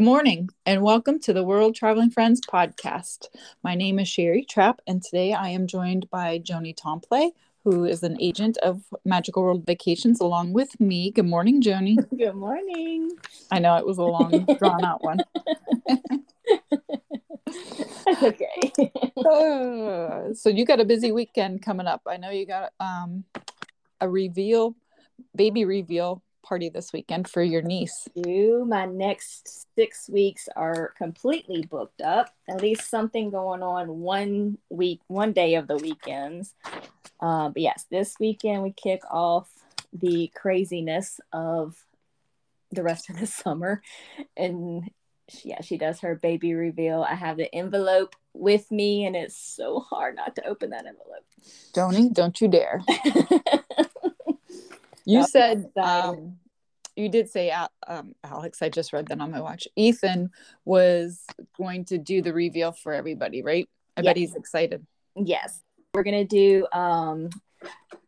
Good 0.00 0.06
morning 0.06 0.48
and 0.64 0.80
welcome 0.80 1.20
to 1.20 1.34
the 1.34 1.44
World 1.44 1.74
Traveling 1.74 2.08
Friends 2.08 2.40
podcast. 2.40 3.26
My 3.62 3.74
name 3.74 3.98
is 3.98 4.08
Sherry 4.08 4.46
Trapp, 4.46 4.80
and 4.86 5.02
today 5.02 5.34
I 5.34 5.50
am 5.50 5.66
joined 5.66 6.08
by 6.08 6.38
Joni 6.38 6.74
Tomplay, 6.74 7.32
who 7.64 7.84
is 7.84 8.02
an 8.02 8.16
agent 8.18 8.56
of 8.62 8.82
Magical 9.04 9.42
World 9.42 9.66
Vacations, 9.66 10.18
along 10.18 10.54
with 10.54 10.80
me. 10.80 11.10
Good 11.10 11.26
morning, 11.26 11.60
Joni. 11.60 11.96
Good 12.18 12.34
morning. 12.34 13.10
I 13.50 13.58
know 13.58 13.76
it 13.76 13.84
was 13.84 13.98
a 13.98 14.04
long, 14.04 14.46
drawn 14.58 14.82
out 14.82 15.04
one. 15.04 15.18
That's 18.06 18.22
okay. 18.22 18.72
Uh, 19.18 20.32
so 20.32 20.48
you 20.48 20.64
got 20.64 20.80
a 20.80 20.84
busy 20.86 21.12
weekend 21.12 21.60
coming 21.60 21.86
up. 21.86 22.00
I 22.06 22.16
know 22.16 22.30
you 22.30 22.46
got 22.46 22.72
um, 22.80 23.24
a 24.00 24.08
reveal, 24.08 24.74
baby 25.36 25.66
reveal 25.66 26.22
party 26.42 26.68
this 26.68 26.92
weekend 26.92 27.28
for 27.28 27.42
your 27.42 27.62
niece. 27.62 28.08
Do 28.20 28.64
my 28.68 28.86
next 28.86 29.66
six 29.74 30.08
weeks 30.08 30.48
are 30.56 30.92
completely 30.96 31.62
booked 31.62 32.00
up. 32.00 32.34
At 32.48 32.60
least 32.60 32.90
something 32.90 33.30
going 33.30 33.62
on 33.62 34.00
one 34.00 34.58
week, 34.68 35.00
one 35.06 35.32
day 35.32 35.54
of 35.54 35.66
the 35.66 35.76
weekends. 35.76 36.54
Uh, 37.20 37.48
but 37.50 37.62
yes, 37.62 37.86
this 37.90 38.14
weekend 38.18 38.62
we 38.62 38.72
kick 38.72 39.02
off 39.10 39.48
the 39.92 40.30
craziness 40.34 41.20
of 41.32 41.76
the 42.70 42.82
rest 42.82 43.10
of 43.10 43.18
the 43.18 43.26
summer, 43.26 43.82
and 44.36 44.90
yeah, 45.44 45.60
she 45.60 45.78
does 45.78 46.00
her 46.00 46.14
baby 46.14 46.54
reveal. 46.54 47.02
I 47.02 47.14
have 47.14 47.36
the 47.36 47.52
envelope 47.54 48.16
with 48.32 48.70
me, 48.70 49.04
and 49.04 49.16
it's 49.16 49.36
so 49.36 49.80
hard 49.80 50.16
not 50.16 50.34
to 50.36 50.46
open 50.46 50.70
that 50.70 50.86
envelope. 50.86 51.24
Joni, 51.72 52.12
don't 52.12 52.40
you 52.40 52.48
dare. 52.48 52.82
you 55.10 55.26
said 55.26 55.70
um, 55.76 56.36
you 56.96 57.08
did 57.08 57.28
say 57.28 57.50
um, 57.86 58.14
alex 58.24 58.62
i 58.62 58.68
just 58.68 58.92
read 58.92 59.06
that 59.06 59.20
on 59.20 59.30
my 59.30 59.40
watch. 59.40 59.66
Ethan 59.76 60.30
was 60.64 61.24
going 61.56 61.84
to 61.86 61.98
do 61.98 62.22
the 62.22 62.32
reveal 62.32 62.72
for 62.72 62.92
everybody 62.92 63.42
right? 63.42 63.68
I 63.96 64.02
yes. 64.02 64.10
bet 64.10 64.16
he's 64.16 64.34
excited. 64.34 64.86
Yes. 65.16 65.60
We're 65.94 66.04
gonna 66.04 66.24
do 66.24 66.66
um 66.72 67.30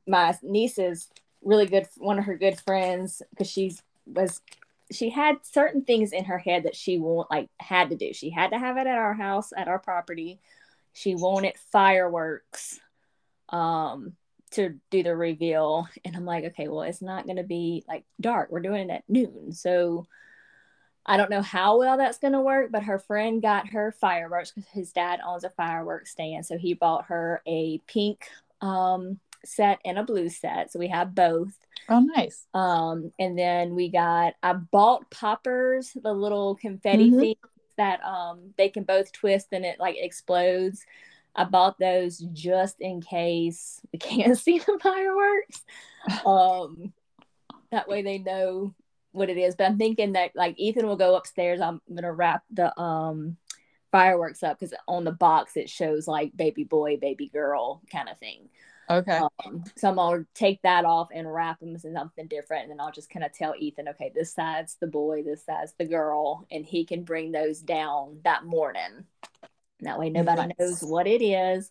my 0.06 0.36
niece's 0.42 1.10
really 1.42 1.66
good 1.66 1.86
one 1.96 2.18
of 2.18 2.24
her 2.24 2.36
good 2.36 2.60
friends 2.60 3.22
because 3.30 3.50
she's 3.50 3.82
was 4.06 4.40
she 4.90 5.10
had 5.10 5.36
certain 5.42 5.84
things 5.84 6.12
in 6.12 6.24
her 6.24 6.38
head 6.38 6.64
that 6.64 6.76
she 6.76 6.98
won't 6.98 7.30
like 7.30 7.48
had 7.58 7.90
to 7.90 7.96
do. 7.96 8.12
She 8.12 8.30
had 8.30 8.50
to 8.50 8.58
have 8.58 8.76
it 8.76 8.86
at 8.86 8.98
our 8.98 9.14
house 9.14 9.52
at 9.56 9.68
our 9.68 9.78
property. 9.78 10.40
She 10.92 11.14
wanted 11.14 11.54
fireworks. 11.70 12.80
Um 13.48 14.14
to 14.52 14.74
do 14.90 15.02
the 15.02 15.16
reveal. 15.16 15.88
And 16.04 16.16
i'm 16.16 16.24
like 16.24 16.44
okay 16.44 16.68
well 16.68 16.82
it's 16.82 17.02
not 17.02 17.26
going 17.26 17.36
to 17.36 17.42
be 17.42 17.84
like 17.88 18.04
dark. 18.20 18.50
We're 18.50 18.60
doing 18.60 18.90
it 18.90 18.92
at 18.92 19.04
noon. 19.08 19.52
So 19.52 20.06
i 21.04 21.16
don't 21.16 21.30
know 21.30 21.42
how 21.42 21.78
well 21.78 21.96
that's 21.96 22.18
going 22.18 22.32
to 22.32 22.40
work 22.40 22.70
but 22.70 22.84
her 22.84 22.96
friend 22.96 23.42
got 23.42 23.70
her 23.70 23.90
fireworks 24.00 24.52
because 24.52 24.70
his 24.70 24.92
dad 24.92 25.18
owns 25.26 25.44
a 25.44 25.50
fireworks 25.50 26.12
stand. 26.12 26.46
So 26.46 26.58
he 26.58 26.74
bought 26.74 27.06
her 27.06 27.42
a 27.46 27.78
pink 27.86 28.26
um, 28.60 29.18
set 29.44 29.80
and 29.84 29.98
a 29.98 30.04
blue 30.04 30.28
set. 30.28 30.72
So 30.72 30.78
we 30.78 30.88
have 30.88 31.14
both. 31.14 31.52
Oh 31.88 32.00
nice. 32.00 32.46
Um, 32.54 33.12
and 33.18 33.38
then 33.38 33.74
we 33.74 33.88
got 33.88 34.34
i 34.42 34.52
bought 34.52 35.10
poppers 35.10 35.96
the 36.00 36.12
little 36.12 36.54
confetti 36.54 37.10
mm-hmm. 37.10 37.20
things 37.20 37.36
that 37.76 38.04
um, 38.04 38.52
they 38.56 38.68
can 38.68 38.84
both 38.84 39.12
twist 39.12 39.48
and 39.52 39.64
it 39.64 39.80
like 39.80 39.96
explodes 39.98 40.84
I 41.34 41.44
bought 41.44 41.78
those 41.78 42.18
just 42.18 42.80
in 42.80 43.00
case 43.00 43.80
we 43.92 43.98
can't 43.98 44.38
see 44.38 44.58
the 44.58 44.78
fireworks. 44.82 45.62
Um, 46.26 46.92
that 47.70 47.88
way 47.88 48.02
they 48.02 48.18
know 48.18 48.74
what 49.12 49.30
it 49.30 49.38
is. 49.38 49.54
But 49.54 49.64
I'm 49.64 49.78
thinking 49.78 50.12
that 50.12 50.32
like 50.34 50.58
Ethan 50.58 50.86
will 50.86 50.96
go 50.96 51.16
upstairs. 51.16 51.60
I'm 51.60 51.80
gonna 51.92 52.12
wrap 52.12 52.42
the 52.50 52.78
um 52.80 53.36
fireworks 53.90 54.42
up 54.42 54.58
because 54.58 54.74
on 54.88 55.04
the 55.04 55.12
box 55.12 55.56
it 55.56 55.68
shows 55.68 56.08
like 56.08 56.36
baby 56.36 56.64
boy, 56.64 56.96
baby 56.96 57.28
girl 57.28 57.82
kind 57.90 58.08
of 58.08 58.18
thing. 58.18 58.48
Okay. 58.90 59.20
Um, 59.44 59.64
so 59.76 59.88
I'm 59.88 59.96
gonna 59.96 60.26
take 60.34 60.60
that 60.62 60.84
off 60.84 61.08
and 61.14 61.32
wrap 61.32 61.60
them 61.60 61.74
as 61.74 61.82
something 61.82 62.26
different, 62.26 62.64
and 62.64 62.72
then 62.72 62.80
I'll 62.80 62.92
just 62.92 63.10
kind 63.10 63.24
of 63.24 63.32
tell 63.32 63.54
Ethan, 63.58 63.88
okay, 63.88 64.12
this 64.14 64.34
side's 64.34 64.76
the 64.80 64.86
boy, 64.86 65.22
this 65.22 65.44
side's 65.44 65.74
the 65.78 65.86
girl, 65.86 66.46
and 66.50 66.64
he 66.64 66.84
can 66.84 67.04
bring 67.04 67.32
those 67.32 67.60
down 67.60 68.18
that 68.24 68.44
morning. 68.44 69.06
That 69.82 69.98
way 69.98 70.10
nobody 70.10 70.52
knows 70.58 70.82
what 70.82 71.06
it 71.06 71.22
is. 71.22 71.70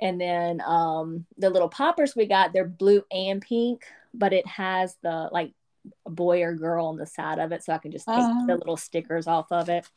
And 0.00 0.20
then 0.20 0.60
um, 0.60 1.26
the 1.36 1.50
little 1.50 1.68
poppers 1.68 2.14
we 2.14 2.26
got, 2.26 2.52
they're 2.52 2.64
blue 2.64 3.02
and 3.10 3.42
pink, 3.42 3.84
but 4.14 4.32
it 4.32 4.46
has 4.46 4.96
the 5.02 5.28
like 5.32 5.52
boy 6.06 6.42
or 6.42 6.54
girl 6.54 6.86
on 6.86 6.96
the 6.96 7.06
side 7.06 7.38
of 7.38 7.52
it. 7.52 7.64
So 7.64 7.72
I 7.72 7.78
can 7.78 7.90
just 7.90 8.06
take 8.06 8.16
the 8.46 8.56
little 8.56 8.76
stickers 8.76 9.26
off 9.26 9.50
of 9.50 9.68
it. 9.68 9.88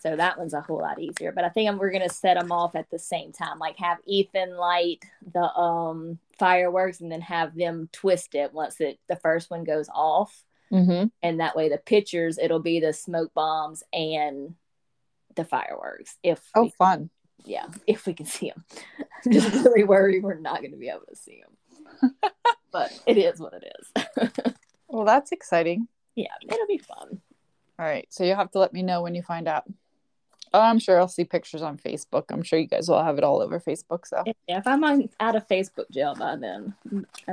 So 0.00 0.14
that 0.14 0.38
one's 0.38 0.54
a 0.54 0.60
whole 0.60 0.78
lot 0.78 1.00
easier. 1.00 1.32
But 1.32 1.44
I 1.44 1.48
think 1.48 1.80
we're 1.80 1.90
gonna 1.90 2.08
set 2.08 2.38
them 2.38 2.52
off 2.52 2.76
at 2.76 2.90
the 2.90 2.98
same 2.98 3.32
time, 3.32 3.58
like 3.58 3.78
have 3.78 3.98
Ethan 4.04 4.56
light 4.56 5.04
the 5.32 5.52
um, 5.54 6.18
fireworks 6.38 7.00
and 7.00 7.10
then 7.10 7.22
have 7.22 7.56
them 7.56 7.88
twist 7.92 8.34
it 8.34 8.52
once 8.52 8.80
it 8.80 8.98
the 9.08 9.16
first 9.16 9.50
one 9.50 9.64
goes 9.64 9.88
off. 9.92 10.44
Mm-hmm. 10.72 11.06
And 11.22 11.40
that 11.40 11.56
way 11.56 11.68
the 11.68 11.78
pictures 11.78 12.38
it'll 12.38 12.60
be 12.60 12.80
the 12.80 12.92
smoke 12.92 13.32
bombs 13.34 13.82
and 13.92 14.54
the 15.36 15.44
fireworks. 15.44 16.16
If 16.22 16.40
oh, 16.54 16.64
we, 16.64 16.70
fun! 16.70 17.10
Yeah, 17.44 17.66
if 17.86 18.06
we 18.06 18.14
can 18.14 18.26
see 18.26 18.50
them. 18.50 18.64
Just 19.32 19.64
really 19.64 19.84
worried 19.84 20.22
we're 20.22 20.38
not 20.38 20.60
going 20.60 20.72
to 20.72 20.76
be 20.76 20.88
able 20.88 21.06
to 21.08 21.16
see 21.16 21.42
them. 21.42 22.14
but 22.72 22.98
it 23.06 23.18
is 23.18 23.38
what 23.38 23.54
it 23.54 23.72
is. 23.78 24.54
well, 24.88 25.04
that's 25.04 25.32
exciting. 25.32 25.88
Yeah, 26.14 26.34
it'll 26.42 26.66
be 26.66 26.78
fun. 26.78 27.20
All 27.78 27.86
right, 27.86 28.06
so 28.10 28.24
you'll 28.24 28.36
have 28.36 28.50
to 28.52 28.58
let 28.58 28.72
me 28.72 28.82
know 28.82 29.02
when 29.02 29.14
you 29.14 29.22
find 29.22 29.46
out. 29.48 29.64
Oh, 30.54 30.60
I'm 30.60 30.78
sure 30.78 30.98
I'll 30.98 31.08
see 31.08 31.24
pictures 31.24 31.60
on 31.60 31.76
Facebook. 31.76 32.24
I'm 32.30 32.42
sure 32.42 32.58
you 32.58 32.68
guys 32.68 32.88
will 32.88 33.02
have 33.02 33.18
it 33.18 33.24
all 33.24 33.42
over 33.42 33.60
Facebook. 33.60 34.06
So 34.06 34.22
yeah, 34.48 34.58
if 34.58 34.66
I'm 34.66 34.82
on, 34.84 35.08
out 35.20 35.36
of 35.36 35.46
Facebook 35.48 35.90
jail 35.90 36.14
by 36.14 36.36
then. 36.36 36.74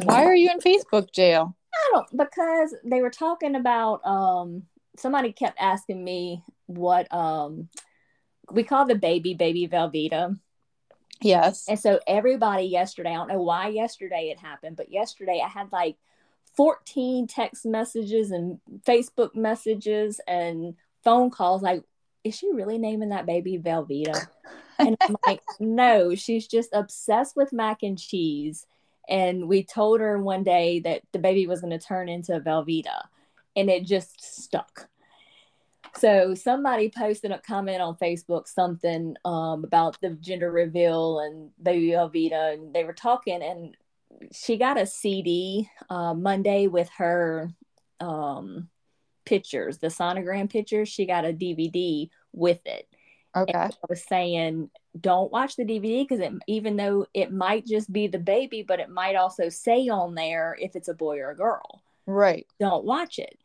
Why 0.04 0.26
are 0.26 0.36
you 0.36 0.50
in 0.52 0.60
Facebook 0.60 1.12
jail? 1.12 1.56
I 1.74 1.92
don't 1.94 2.18
because 2.18 2.76
they 2.84 3.02
were 3.02 3.10
talking 3.10 3.56
about 3.56 4.06
um 4.06 4.64
somebody 4.98 5.32
kept 5.32 5.58
asking 5.60 6.04
me 6.04 6.44
what 6.66 7.12
um 7.14 7.70
we 8.52 8.64
call 8.64 8.86
the 8.86 8.96
baby 8.96 9.34
baby 9.34 9.68
Velveeta. 9.68 10.40
Yes. 11.22 11.66
And 11.70 11.80
so 11.80 12.00
everybody 12.06 12.66
yesterday, 12.66 13.12
I 13.12 13.16
don't 13.16 13.30
know 13.30 13.42
why 13.42 13.68
yesterday 13.68 14.30
it 14.30 14.40
happened, 14.40 14.76
but 14.76 14.92
yesterday 14.92 15.42
I 15.44 15.48
had 15.48 15.72
like 15.72 15.96
14 16.58 17.28
text 17.28 17.66
messages 17.66 18.32
and 18.32 18.60
Facebook 18.86 19.36
messages 19.36 20.20
and 20.28 20.76
phone 21.04 21.30
calls 21.30 21.62
like, 21.62 21.84
is 22.24 22.36
she 22.36 22.52
really 22.52 22.78
naming 22.78 23.10
that 23.10 23.26
baby 23.26 23.58
Velveeta? 23.58 24.28
and 24.80 24.98
I'm 25.02 25.16
like, 25.26 25.42
no, 25.60 26.16
she's 26.16 26.48
just 26.48 26.70
obsessed 26.74 27.36
with 27.36 27.54
mac 27.54 27.84
and 27.84 27.98
cheese. 27.98 28.66
And 29.10 29.48
we 29.48 29.64
told 29.64 30.00
her 30.00 30.18
one 30.22 30.44
day 30.44 30.80
that 30.82 31.02
the 31.12 31.20
baby 31.20 31.48
was 31.48 31.62
going 31.62 31.78
to 31.78 31.86
turn 31.86 32.08
into 32.08 32.36
a 32.36 32.40
Velveeta, 32.40 33.02
and 33.56 33.70
it 33.70 33.86
just 33.86 34.24
stuck. 34.24 34.88
So 35.98 36.34
somebody 36.34 36.92
posted 36.96 37.32
a 37.32 37.40
comment 37.40 37.82
on 37.82 37.96
Facebook 37.98 38.48
something 38.48 39.16
um, 39.26 39.64
about 39.64 40.00
the 40.02 40.12
gender 40.22 40.52
reveal 40.52 41.20
and 41.20 41.52
baby 41.62 41.90
Velveeta, 41.92 42.54
and 42.54 42.74
they 42.74 42.84
were 42.84 42.94
talking, 42.94 43.42
and 43.44 43.78
she 44.32 44.58
got 44.58 44.80
a 44.80 44.86
CD 44.86 45.70
uh, 45.90 46.14
Monday 46.14 46.68
with 46.68 46.90
her 46.98 47.52
um, 48.00 48.70
pictures, 49.26 49.78
the 49.78 49.88
sonogram 49.88 50.50
pictures. 50.50 50.90
She 50.90 51.06
got 51.06 51.26
a 51.26 51.34
DVD 51.34 52.10
with 52.32 52.60
it. 52.66 52.88
Okay. 53.36 53.52
And 53.54 53.74
I 53.74 53.86
was 53.90 54.04
saying, 54.04 54.70
don't 55.00 55.32
watch 55.32 55.56
the 55.56 55.66
DVD 55.66 56.08
because 56.08 56.24
even 56.48 56.76
though 56.76 57.08
it 57.14 57.32
might 57.32 57.66
just 57.66 57.92
be 57.92 58.08
the 58.08 58.20
baby, 58.20 58.64
but 58.68 58.80
it 58.80 58.90
might 58.90 59.16
also 59.16 59.50
say 59.50 59.88
on 59.90 60.16
there 60.16 60.56
if 60.60 60.76
it's 60.76 60.88
a 60.88 60.94
boy 60.94 61.20
or 61.20 61.32
a 61.32 61.36
girl. 61.36 61.82
Right. 62.06 62.46
Don't 62.60 62.86
watch 62.86 63.18
it 63.18 63.38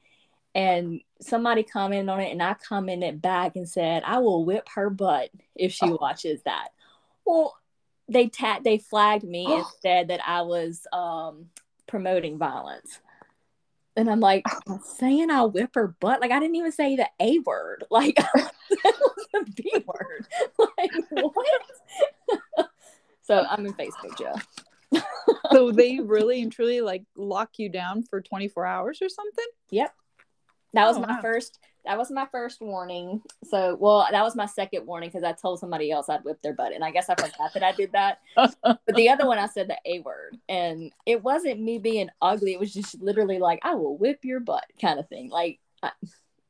and 0.58 1.00
somebody 1.20 1.62
commented 1.62 2.08
on 2.08 2.18
it 2.20 2.32
and 2.32 2.42
i 2.42 2.52
commented 2.54 3.22
back 3.22 3.54
and 3.54 3.68
said 3.68 4.02
i 4.04 4.18
will 4.18 4.44
whip 4.44 4.68
her 4.74 4.90
butt 4.90 5.30
if 5.54 5.72
she 5.72 5.86
oh. 5.86 5.98
watches 6.00 6.42
that. 6.42 6.68
Well 7.24 7.56
they 8.08 8.26
tat 8.26 8.64
they 8.64 8.78
flagged 8.78 9.24
me 9.24 9.46
and 9.46 9.64
said 9.82 10.08
that 10.08 10.20
i 10.26 10.42
was 10.42 10.86
um 10.92 11.46
promoting 11.86 12.38
violence. 12.38 13.00
And 13.96 14.10
i'm 14.10 14.20
like 14.20 14.44
I'm 14.68 14.80
saying 14.80 15.30
i'll 15.30 15.50
whip 15.50 15.70
her 15.76 15.94
butt? 16.00 16.20
Like 16.20 16.32
i 16.32 16.40
didn't 16.40 16.56
even 16.56 16.72
say 16.72 16.96
the 16.96 17.08
a 17.20 17.38
word. 17.38 17.84
Like 17.90 18.16
the 18.70 19.52
b 19.54 19.84
word. 19.86 20.26
Like 20.58 20.90
what? 21.10 22.70
So 23.22 23.46
i'm 23.48 23.64
in 23.64 23.74
facebook 23.74 24.18
jail. 24.18 24.40
So 25.52 25.70
they 25.70 26.00
really 26.00 26.42
and 26.42 26.50
truly 26.50 26.80
like 26.80 27.04
lock 27.14 27.58
you 27.58 27.68
down 27.68 28.02
for 28.02 28.20
24 28.20 28.66
hours 28.66 29.02
or 29.02 29.08
something? 29.08 29.46
Yep 29.70 29.94
that 30.74 30.86
was 30.86 30.96
oh, 30.96 31.00
my 31.00 31.14
wow. 31.14 31.20
first. 31.20 31.58
That 31.84 31.96
was 31.96 32.10
my 32.10 32.26
first 32.30 32.60
warning. 32.60 33.22
So, 33.44 33.76
well, 33.80 34.06
that 34.10 34.22
was 34.22 34.36
my 34.36 34.44
second 34.46 34.86
warning 34.86 35.08
because 35.08 35.24
I 35.24 35.32
told 35.32 35.58
somebody 35.58 35.90
else 35.90 36.08
I'd 36.08 36.24
whip 36.24 36.42
their 36.42 36.52
butt, 36.52 36.74
and 36.74 36.84
I 36.84 36.90
guess 36.90 37.08
I 37.08 37.14
forgot 37.14 37.54
that 37.54 37.62
I 37.62 37.72
did 37.72 37.92
that. 37.92 38.18
but 38.36 38.80
the 38.94 39.08
other 39.08 39.26
one, 39.26 39.38
I 39.38 39.46
said 39.46 39.68
the 39.68 39.78
a 39.86 40.00
word, 40.00 40.36
and 40.48 40.92
it 41.06 41.22
wasn't 41.22 41.60
me 41.60 41.78
being 41.78 42.10
ugly. 42.20 42.52
It 42.52 42.60
was 42.60 42.74
just 42.74 43.00
literally 43.00 43.38
like, 43.38 43.60
"I 43.62 43.74
will 43.74 43.96
whip 43.96 44.24
your 44.24 44.40
butt" 44.40 44.64
kind 44.80 44.98
of 44.98 45.08
thing. 45.08 45.30
Like, 45.30 45.60
I, 45.82 45.92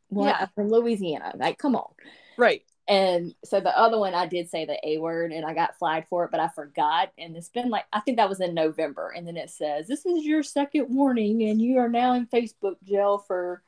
One, 0.09 0.29
Yeah. 0.29 0.39
I'm 0.41 0.49
from 0.55 0.71
Louisiana. 0.71 1.33
Like, 1.37 1.59
come 1.59 1.77
on. 1.77 1.93
Right. 2.37 2.63
And 2.89 3.35
so 3.45 3.61
the 3.61 3.77
other 3.79 3.99
one, 3.99 4.15
I 4.15 4.27
did 4.27 4.49
say 4.49 4.65
the 4.65 4.79
A 4.83 4.97
word 4.97 5.31
and 5.31 5.45
I 5.45 5.53
got 5.53 5.79
flagged 5.79 6.09
for 6.09 6.25
it, 6.25 6.31
but 6.31 6.41
I 6.41 6.49
forgot. 6.49 7.13
And 7.19 7.37
it's 7.37 7.51
been 7.51 7.69
like, 7.69 7.85
I 7.93 8.01
think 8.01 8.17
that 8.17 8.31
was 8.31 8.41
in 8.41 8.55
November. 8.55 9.13
And 9.15 9.27
then 9.27 9.37
it 9.37 9.51
says, 9.51 9.87
This 9.87 10.07
is 10.07 10.25
your 10.25 10.43
second 10.43 10.87
warning, 10.89 11.43
and 11.43 11.61
you 11.61 11.79
are 11.79 11.91
now 11.91 12.15
in 12.15 12.27
Facebook 12.27 12.77
jail 12.83 13.19
for 13.19 13.63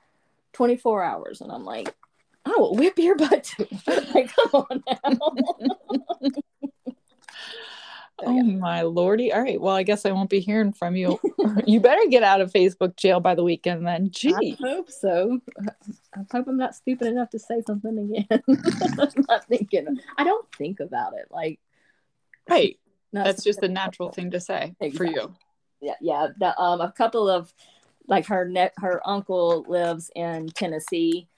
24 0.53 1.03
hours. 1.03 1.41
And 1.41 1.51
I'm 1.53 1.65
like, 1.65 1.95
I 2.45 2.55
will 2.57 2.75
whip 2.75 2.99
your 2.99 3.17
butt 3.17 3.45
too. 3.45 3.67
like, 4.15 4.35
come 4.35 4.67
on 4.71 4.83
now. 4.87 6.31
Oh 8.23 8.43
my 8.43 8.83
lordy. 8.83 9.33
All 9.33 9.41
right. 9.41 9.59
Well, 9.59 9.75
I 9.75 9.83
guess 9.83 10.05
I 10.05 10.13
won't 10.13 10.29
be 10.29 10.41
hearing 10.41 10.73
from 10.73 10.95
you. 10.95 11.19
you 11.67 11.81
better 11.81 12.07
get 12.11 12.23
out 12.23 12.43
of 12.43 12.53
Facebook 12.53 12.97
jail 12.97 13.19
by 13.19 13.35
the 13.35 13.43
weekend 13.43 13.87
then. 13.87 14.11
Gee. 14.11 14.35
I 14.35 14.57
hope 14.61 14.91
so. 14.91 15.41
I 16.15 16.19
hope 16.31 16.47
I'm 16.47 16.59
not 16.59 16.75
stupid 16.75 17.09
enough 17.09 17.31
to 17.31 17.39
say 17.39 17.63
something 17.67 17.99
again. 17.99 18.43
I'm 18.47 19.25
not 19.29 19.47
thinking. 19.47 19.99
I 20.19 20.25
don't 20.25 20.47
think 20.55 20.81
about 20.81 21.15
it. 21.15 21.29
Like, 21.31 21.61
Right. 22.49 22.79
That's 23.13 23.43
just 23.43 23.63
a 23.63 23.69
natural 23.69 24.11
thing 24.11 24.33
to 24.33 24.41
say 24.41 24.75
for 24.97 25.05
you. 25.05 25.35
yeah, 25.81 25.95
yeah. 26.01 26.29
The, 26.39 26.59
um, 26.61 26.81
a 26.81 26.93
couple 26.93 27.29
of 27.29 27.53
like 28.07 28.27
her 28.27 28.49
ne- 28.49 28.71
her 28.79 29.01
uncle 29.09 29.65
lives 29.69 30.11
in 30.15 30.49
Tennessee, 30.49 31.29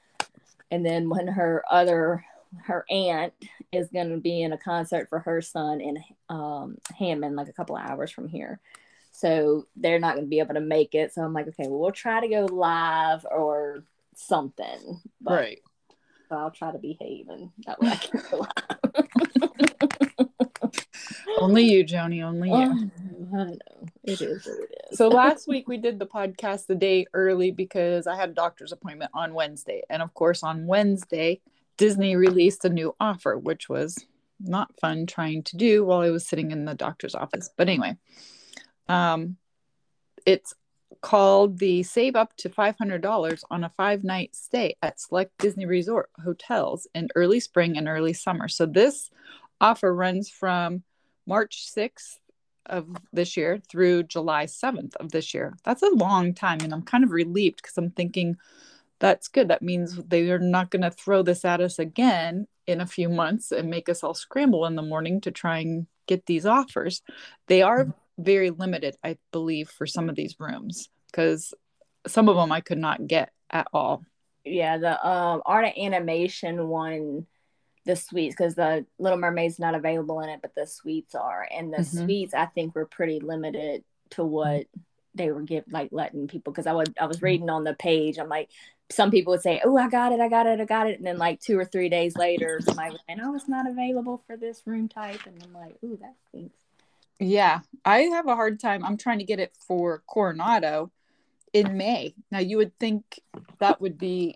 and 0.71 0.85
then 0.85 1.09
when 1.09 1.29
her 1.29 1.65
other 1.71 2.25
her 2.65 2.85
aunt 2.91 3.33
is 3.73 3.89
going 3.89 4.11
to 4.11 4.19
be 4.19 4.43
in 4.43 4.53
a 4.53 4.59
concert 4.59 5.09
for 5.09 5.21
her 5.21 5.41
son 5.41 5.81
in 5.81 5.99
um, 6.29 6.77
Hammond, 6.99 7.37
like 7.37 7.49
a 7.49 7.53
couple 7.53 7.77
of 7.77 7.83
hours 7.83 8.11
from 8.11 8.29
here. 8.29 8.61
So 9.11 9.67
they're 9.77 9.99
not 9.99 10.15
going 10.15 10.27
to 10.27 10.31
be 10.31 10.39
able 10.39 10.55
to 10.55 10.61
make 10.61 10.95
it. 10.95 11.13
So 11.13 11.23
I'm 11.23 11.33
like, 11.33 11.49
okay, 11.49 11.69
well, 11.69 11.81
we'll 11.81 11.93
try 11.93 12.21
to 12.21 12.29
go 12.29 12.47
live 12.47 13.27
or 13.31 13.85
something. 14.15 15.01
But 15.21 15.35
Right. 15.35 15.61
I'll 16.31 16.51
try 16.51 16.73
to 16.73 16.79
behave 16.79 17.29
and 17.29 17.51
that 17.67 17.79
way 17.79 17.91
I 17.91 17.97
can 17.97 18.23
go 18.31 18.39
live. 18.39 18.49
Only 21.41 21.65
you, 21.65 21.85
Joni. 21.85 22.23
Only 22.23 22.51
you. 22.51 22.91
I 23.33 23.45
know. 23.45 23.57
It 24.05 24.21
is 24.21 24.47
what 24.47 24.59
it 24.59 24.75
is. 24.91 24.99
So 24.99 25.09
last 25.09 25.49
week 25.49 25.69
we 25.69 25.77
did 25.77 25.99
the 25.99 26.07
podcast 26.07 26.67
the 26.67 26.75
day 26.75 27.07
early 27.15 27.51
because 27.51 28.07
I 28.07 28.17
had 28.17 28.31
a 28.31 28.35
doctor's 28.35 28.73
appointment 28.73 29.11
on 29.15 29.35
Wednesday. 29.35 29.83
And 29.89 30.03
of 30.03 30.13
course, 30.15 30.43
on 30.43 30.67
Wednesday, 30.67 31.41
Disney 31.77 32.17
released 32.17 32.65
a 32.65 32.71
new 32.71 32.95
offer, 33.01 33.39
which 33.39 33.69
was 33.69 34.05
not 34.41 34.79
fun 34.81 35.07
trying 35.07 35.43
to 35.45 35.57
do 35.57 35.85
while 35.85 36.01
I 36.01 36.11
was 36.11 36.27
sitting 36.27 36.51
in 36.51 36.65
the 36.65 36.75
doctor's 36.75 37.15
office. 37.15 37.49
But 37.57 37.69
anyway, 37.69 37.97
um, 38.89 39.37
it's 40.27 40.55
called 41.01 41.59
the 41.59 41.83
Save 41.83 42.17
Up 42.17 42.37
to 42.37 42.49
$500 42.49 43.45
on 43.51 43.65
a 43.65 43.71
five 43.71 44.05
night 44.05 44.37
stay 44.37 44.77
at 44.83 45.01
select 45.01 45.37
Disney 45.39 45.67
Resort 45.67 46.11
hotels 46.23 46.87
in 46.95 47.09
early 47.15 47.41
spring 47.41 47.77
and 47.77 47.89
early 47.89 48.13
summer. 48.13 48.49
So 48.49 48.67
this 48.67 49.11
offer 49.61 49.95
runs 49.95 50.29
from 50.29 50.83
March 51.27 51.67
6th 51.75 52.19
of 52.67 52.89
this 53.13 53.37
year 53.37 53.61
through 53.71 54.05
July 54.05 54.47
7th 54.47 54.95
of 54.97 55.11
this 55.13 55.35
year. 55.35 55.57
That's 55.65 55.83
a 55.83 55.95
long 55.95 56.35
time. 56.35 56.61
And 56.63 56.73
I'm 56.73 56.83
kind 56.83 57.05
of 57.05 57.11
relieved 57.11 57.57
because 57.63 57.77
I'm 57.77 57.91
thinking 57.91 58.37
that's 59.01 59.29
good. 59.29 59.49
That 59.49 59.63
means 59.63 59.97
they 59.97 60.31
are 60.31 60.39
not 60.39 60.71
going 60.71 60.83
to 60.83 60.91
throw 60.91 61.23
this 61.23 61.45
at 61.45 61.61
us 61.61 61.79
again 61.79 62.47
in 62.67 62.81
a 62.81 62.87
few 62.87 63.09
months 63.09 63.51
and 63.53 63.69
make 63.69 63.89
us 63.89 64.05
all 64.05 64.15
scramble 64.15 64.67
in 64.67 64.77
the 64.77 64.83
morning 64.83 65.21
to 65.23 65.31
try 65.31 65.59
and 65.59 65.87
get 66.07 66.27
these 66.27 66.47
offers. 66.47 67.03
They 67.49 67.63
are 67.63 67.89
very 68.19 68.51
limited, 68.51 68.97
I 69.03 69.19
believe, 69.33 69.69
for 69.71 69.87
some 69.87 70.09
of 70.09 70.15
these 70.15 70.37
rooms 70.39 70.89
because 71.11 71.53
some 72.07 72.29
of 72.29 72.37
them 72.37 72.53
I 72.53 72.61
could 72.61 72.79
not 72.79 73.07
get 73.07 73.31
at 73.51 73.67
all. 73.73 74.05
yeah, 74.45 74.79
the 74.79 75.07
um 75.07 75.43
art 75.47 75.67
of 75.67 75.73
animation 75.77 76.69
one, 76.69 77.27
the 77.85 77.97
suites 77.97 78.35
because 78.37 78.55
the 78.55 78.87
Little 78.99 79.19
Mermaid's 79.19 79.59
not 79.59 79.75
available 79.75 80.21
in 80.21 80.29
it, 80.29 80.41
but 80.41 80.55
the 80.55 80.67
suites 80.67 81.15
are, 81.15 81.49
and 81.51 81.73
the 81.73 81.79
Mhm. 81.79 82.05
suites 82.07 82.35
I 82.35 82.47
think 82.47 82.75
were 82.75 82.87
pretty 82.87 83.21
limited 83.21 83.85
to 84.11 84.25
what 84.25 84.67
they 85.15 85.31
were 85.31 85.43
give 85.43 85.65
like 85.71 85.91
letting 85.93 86.27
people 86.29 86.53
because 86.53 86.67
I 86.67 86.73
would 86.73 86.95
I 86.99 87.07
was 87.07 87.21
reading 87.23 87.51
on 87.51 87.65
the 87.65 87.75
page. 87.75 88.19
I'm 88.19 88.29
like, 88.29 88.49
some 88.91 89.11
people 89.11 89.33
would 89.33 89.43
say, 89.43 89.61
"Oh, 89.65 89.77
I 89.77 89.89
got 89.89 90.13
it, 90.13 90.21
I 90.21 90.29
got 90.29 90.47
it, 90.47 90.61
I 90.61 90.65
got 90.65 90.87
it," 90.89 90.99
and 90.99 91.07
then 91.07 91.19
like 91.19 91.41
two 91.41 91.59
or 91.59 91.65
three 91.65 91.89
days 91.89 92.17
later, 92.17 92.61
somebody 92.63 92.93
was 92.93 93.01
saying, 93.07 93.21
"Oh, 93.21 93.35
it's 93.35 93.49
not 93.49 93.67
available 93.69 94.23
for 94.27 94.37
this 94.37 94.63
room 94.67 94.89
type," 94.89 95.21
and 95.27 95.43
I'm 95.43 95.53
like, 95.53 95.77
"Ooh, 95.85 95.99
that 96.01 96.15
stinks." 96.29 96.57
Yeah, 97.19 97.61
I 97.85 98.03
have 98.03 98.27
a 98.27 98.35
hard 98.35 98.59
time. 98.59 98.85
I'm 98.85 98.97
trying 98.97 99.19
to 99.19 99.25
get 99.25 99.39
it 99.41 99.55
for 99.57 100.03
Coronado 100.07 100.91
in 101.53 101.77
May. 101.77 102.15
Now, 102.31 102.39
you 102.41 102.57
would 102.57 102.79
think 102.79 103.21
that 103.59 103.81
would 103.81 103.99
be 103.99 104.35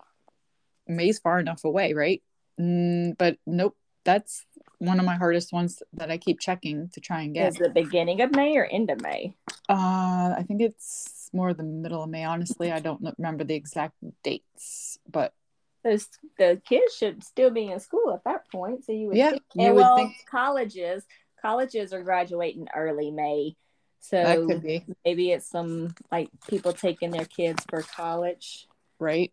May's 0.87 1.19
far 1.19 1.39
enough 1.39 1.65
away, 1.65 1.93
right? 1.93 2.21
Mm, 2.59 3.17
but 3.17 3.37
nope, 3.45 3.75
that's 4.03 4.45
one 4.79 4.99
of 4.99 5.05
my 5.05 5.15
hardest 5.15 5.51
ones 5.53 5.81
that 5.93 6.11
I 6.11 6.17
keep 6.17 6.39
checking 6.39 6.89
to 6.89 6.99
try 6.99 7.21
and 7.21 7.33
get. 7.33 7.49
Is 7.49 7.55
the 7.55 7.69
beginning 7.69 8.21
of 8.21 8.31
May 8.31 8.55
or 8.57 8.65
end 8.65 8.89
of 8.89 9.01
May? 9.01 9.33
Uh, 9.69 10.33
I 10.37 10.43
think 10.47 10.61
it's 10.61 11.29
more 11.33 11.53
the 11.53 11.63
middle 11.63 12.03
of 12.03 12.09
May. 12.09 12.23
Honestly, 12.23 12.71
I 12.71 12.79
don't 12.79 13.03
remember 13.17 13.43
the 13.43 13.55
exact 13.55 13.95
dates, 14.23 14.97
but 15.11 15.33
Those 15.83 16.07
the 16.37 16.61
kids 16.67 16.95
should 16.95 17.23
still 17.23 17.49
be 17.49 17.71
in 17.71 17.79
school 17.79 18.13
at 18.13 18.23
that 18.23 18.49
point. 18.51 18.85
So 18.85 18.91
you 18.91 19.07
would 19.07 19.17
Yeah, 19.17 19.31
think, 19.31 19.43
you 19.55 19.61
and 19.67 19.75
would 19.75 19.81
well, 19.81 19.95
think- 19.95 20.25
colleges 20.29 21.05
colleges 21.41 21.93
are 21.93 22.01
graduating 22.01 22.67
early 22.75 23.11
May. 23.11 23.55
that 24.11 24.37
So 24.37 24.47
could 24.47 24.63
be 24.63 24.83
maybe 25.05 25.31
it's 25.31 25.45
some 25.47 25.93
like 26.11 26.29
people 26.47 26.73
taking 26.73 27.11
their 27.11 27.25
kids 27.25 27.63
for 27.69 27.81
college. 27.83 28.67
right. 28.99 29.31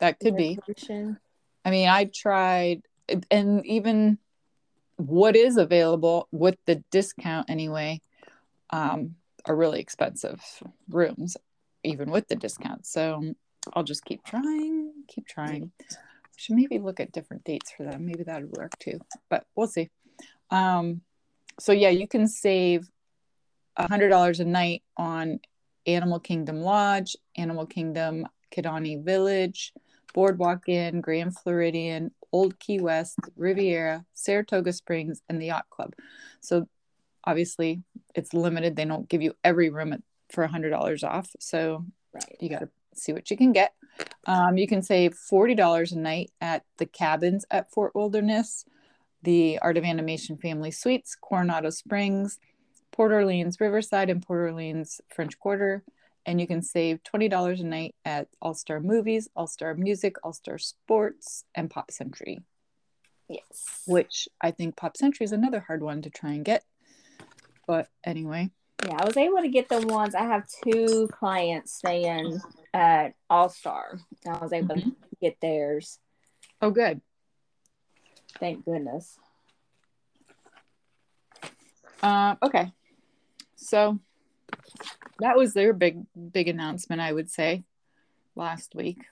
That 0.00 0.18
could 0.20 0.36
be. 0.36 0.54
graduation. 0.56 1.18
I 1.66 1.70
mean, 1.70 1.88
I 1.88 2.04
tried, 2.04 2.82
and 3.28 3.66
even 3.66 4.18
what 4.98 5.34
is 5.34 5.56
available 5.56 6.28
with 6.30 6.56
the 6.64 6.76
discount 6.92 7.50
anyway, 7.50 8.00
um, 8.70 9.16
are 9.46 9.56
really 9.56 9.80
expensive 9.80 10.40
rooms, 10.88 11.36
even 11.82 12.12
with 12.12 12.28
the 12.28 12.36
discount. 12.36 12.86
So 12.86 13.34
I'll 13.74 13.82
just 13.82 14.04
keep 14.04 14.24
trying, 14.24 14.92
keep 15.08 15.26
trying. 15.26 15.72
Should 16.36 16.54
maybe 16.54 16.78
look 16.78 17.00
at 17.00 17.10
different 17.10 17.42
dates 17.42 17.72
for 17.72 17.82
them. 17.82 18.06
Maybe 18.06 18.22
that 18.22 18.42
would 18.42 18.56
work 18.56 18.78
too, 18.78 19.00
but 19.28 19.44
we'll 19.56 19.66
see. 19.66 19.90
Um, 20.50 21.00
so 21.58 21.72
yeah, 21.72 21.88
you 21.88 22.06
can 22.06 22.28
save 22.28 22.88
a 23.76 23.88
hundred 23.88 24.10
dollars 24.10 24.38
a 24.38 24.44
night 24.44 24.84
on 24.96 25.40
Animal 25.84 26.20
Kingdom 26.20 26.60
Lodge, 26.60 27.16
Animal 27.36 27.66
Kingdom 27.66 28.24
Kidani 28.54 29.02
Village, 29.02 29.72
Boardwalk 30.16 30.66
Inn, 30.66 31.02
Grand 31.02 31.36
Floridian, 31.38 32.10
Old 32.32 32.58
Key 32.58 32.80
West, 32.80 33.18
Riviera, 33.36 34.06
Saratoga 34.14 34.72
Springs, 34.72 35.20
and 35.28 35.40
the 35.40 35.46
Yacht 35.46 35.66
Club. 35.68 35.92
So 36.40 36.66
obviously 37.22 37.82
it's 38.14 38.32
limited. 38.32 38.74
They 38.74 38.86
don't 38.86 39.10
give 39.10 39.20
you 39.20 39.34
every 39.44 39.68
room 39.68 39.92
at, 39.92 40.00
for 40.30 40.42
a 40.42 40.48
hundred 40.48 40.70
dollars 40.70 41.04
off. 41.04 41.28
So 41.38 41.84
Right. 42.14 42.36
you 42.40 42.48
got 42.48 42.60
to 42.60 42.70
see 42.94 43.12
what 43.12 43.30
you 43.30 43.36
can 43.36 43.52
get. 43.52 43.74
Um, 44.26 44.56
you 44.56 44.66
can 44.66 44.82
save 44.82 45.14
forty 45.14 45.54
dollars 45.54 45.92
a 45.92 45.98
night 45.98 46.30
at 46.40 46.64
the 46.78 46.86
cabins 46.86 47.44
at 47.50 47.70
Fort 47.70 47.94
Wilderness, 47.94 48.64
the 49.22 49.58
Art 49.60 49.76
of 49.76 49.84
Animation 49.84 50.38
Family 50.38 50.70
Suites, 50.70 51.14
Coronado 51.14 51.68
Springs, 51.68 52.38
Port 52.90 53.12
Orleans 53.12 53.60
Riverside, 53.60 54.08
and 54.08 54.26
Port 54.26 54.40
Orleans 54.40 55.02
French 55.14 55.38
Quarter. 55.38 55.84
And 56.26 56.40
you 56.40 56.46
can 56.48 56.60
save 56.60 57.02
twenty 57.04 57.28
dollars 57.28 57.60
a 57.60 57.64
night 57.64 57.94
at 58.04 58.26
All 58.42 58.52
Star 58.54 58.80
Movies, 58.80 59.28
All 59.36 59.46
Star 59.46 59.74
Music, 59.74 60.16
All 60.24 60.32
Star 60.32 60.58
Sports, 60.58 61.44
and 61.54 61.70
Pop 61.70 61.90
Century. 61.92 62.40
Yes. 63.28 63.82
Which 63.86 64.28
I 64.40 64.50
think 64.50 64.76
Pop 64.76 64.96
Century 64.96 65.24
is 65.24 65.32
another 65.32 65.60
hard 65.60 65.82
one 65.82 66.02
to 66.02 66.10
try 66.10 66.30
and 66.32 66.44
get. 66.44 66.64
But 67.66 67.88
anyway, 68.04 68.50
Yeah, 68.84 68.96
I 69.00 69.04
was 69.04 69.16
able 69.16 69.38
to 69.42 69.48
get 69.48 69.68
the 69.68 69.80
ones. 69.86 70.14
I 70.16 70.22
have 70.24 70.44
two 70.64 71.08
clients 71.12 71.74
staying 71.74 72.40
at 72.74 73.14
All 73.30 73.48
Star. 73.48 73.98
I 74.28 74.38
was 74.38 74.52
able 74.52 74.74
to 74.76 74.96
get 75.20 75.36
theirs. 75.40 75.98
oh 76.60 76.70
good. 76.70 77.00
Thank 78.40 78.64
goodness. 78.64 79.16
Uh, 82.02 82.34
okay. 82.42 82.70
So 83.56 83.98
that 85.20 85.36
was 85.36 85.52
their 85.54 85.72
big 85.72 86.04
big 86.32 86.48
announcement, 86.48 87.00
I 87.00 87.12
would 87.12 87.30
say, 87.30 87.64
last 88.34 88.74
week. 88.74 89.04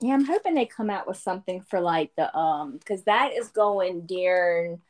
Yeah, 0.00 0.14
I'm 0.14 0.24
hoping 0.24 0.54
they 0.54 0.66
come 0.66 0.88
out 0.90 1.06
with 1.06 1.18
something 1.18 1.60
for 1.60 1.80
like 1.80 2.12
the 2.16 2.34
um 2.36 2.78
because 2.78 3.02
that 3.04 3.32
is 3.32 3.48
going 3.48 4.06
during 4.06 4.80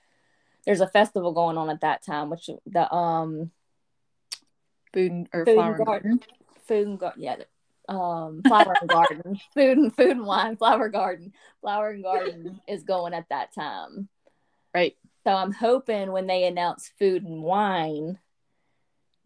there's 0.67 0.81
a 0.83 0.87
festival 0.89 1.33
going 1.33 1.57
on 1.59 1.71
at 1.71 1.81
that 1.81 2.03
time, 2.05 2.31
which 2.31 2.49
the 2.67 2.93
um 2.95 3.51
Food 4.93 5.13
and- 5.13 5.29
or 5.33 5.45
Food 5.45 5.55
flower 5.55 5.77
and 5.77 5.87
garden. 5.87 6.17
garden. 6.19 6.37
food 6.67 6.87
and 6.89 6.99
garden 6.99 7.23
yeah 7.23 7.37
um 7.89 8.43
flower 8.47 8.77
and 8.81 8.91
garden 8.91 9.41
food 9.55 9.79
and 9.79 9.95
food 9.97 10.11
and 10.11 10.27
wine 10.27 10.57
flower 10.57 10.89
garden 10.89 11.33
flower 11.61 11.91
and 11.91 12.03
garden 12.05 12.61
is 12.69 12.83
going 12.85 13.15
at 13.15 13.29
that 13.31 13.53
time 13.53 14.09
Right. 14.75 14.97
so 15.25 15.33
i'm 15.33 15.53
hoping 15.53 16.13
when 16.13 16.27
they 16.29 16.45
announce 16.45 16.89
food 16.99 17.25
and 17.25 17.43
wine 17.43 18.19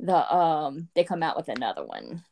the 0.04 0.34
um 0.34 0.88
they 0.94 1.02
come 1.02 1.22
out 1.22 1.36
with 1.36 1.48
another 1.48 1.84
one 1.84 2.22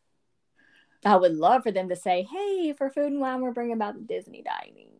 I 1.04 1.16
would 1.16 1.34
love 1.34 1.64
for 1.64 1.72
them 1.72 1.88
to 1.88 1.96
say, 1.96 2.22
"Hey, 2.30 2.72
for 2.72 2.88
food 2.88 3.06
and 3.06 3.20
wine, 3.20 3.40
we're 3.40 3.52
bringing 3.52 3.74
about 3.74 3.94
the 3.94 4.00
Disney 4.00 4.42
dining." 4.42 4.90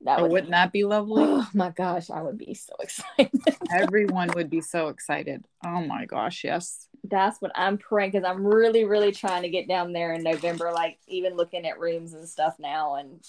That 0.00 0.20
would, 0.20 0.32
wouldn't 0.32 0.50
that 0.50 0.72
be 0.72 0.84
lovely? 0.84 1.22
Oh 1.24 1.48
my 1.54 1.70
gosh, 1.70 2.10
I 2.10 2.20
would 2.20 2.36
be 2.36 2.54
so 2.54 2.74
excited. 2.80 3.30
Everyone 3.72 4.30
would 4.34 4.50
be 4.50 4.60
so 4.60 4.88
excited. 4.88 5.44
Oh 5.64 5.80
my 5.80 6.04
gosh, 6.04 6.44
yes. 6.44 6.88
That's 7.04 7.40
what 7.40 7.52
I'm 7.54 7.78
praying 7.78 8.12
because 8.12 8.28
I'm 8.28 8.44
really, 8.44 8.84
really 8.84 9.12
trying 9.12 9.42
to 9.42 9.48
get 9.48 9.68
down 9.68 9.92
there 9.92 10.12
in 10.12 10.22
November, 10.22 10.72
like 10.72 10.98
even 11.06 11.36
looking 11.36 11.66
at 11.66 11.78
rooms 11.78 12.14
and 12.14 12.28
stuff 12.28 12.56
now 12.58 12.96
and 12.96 13.20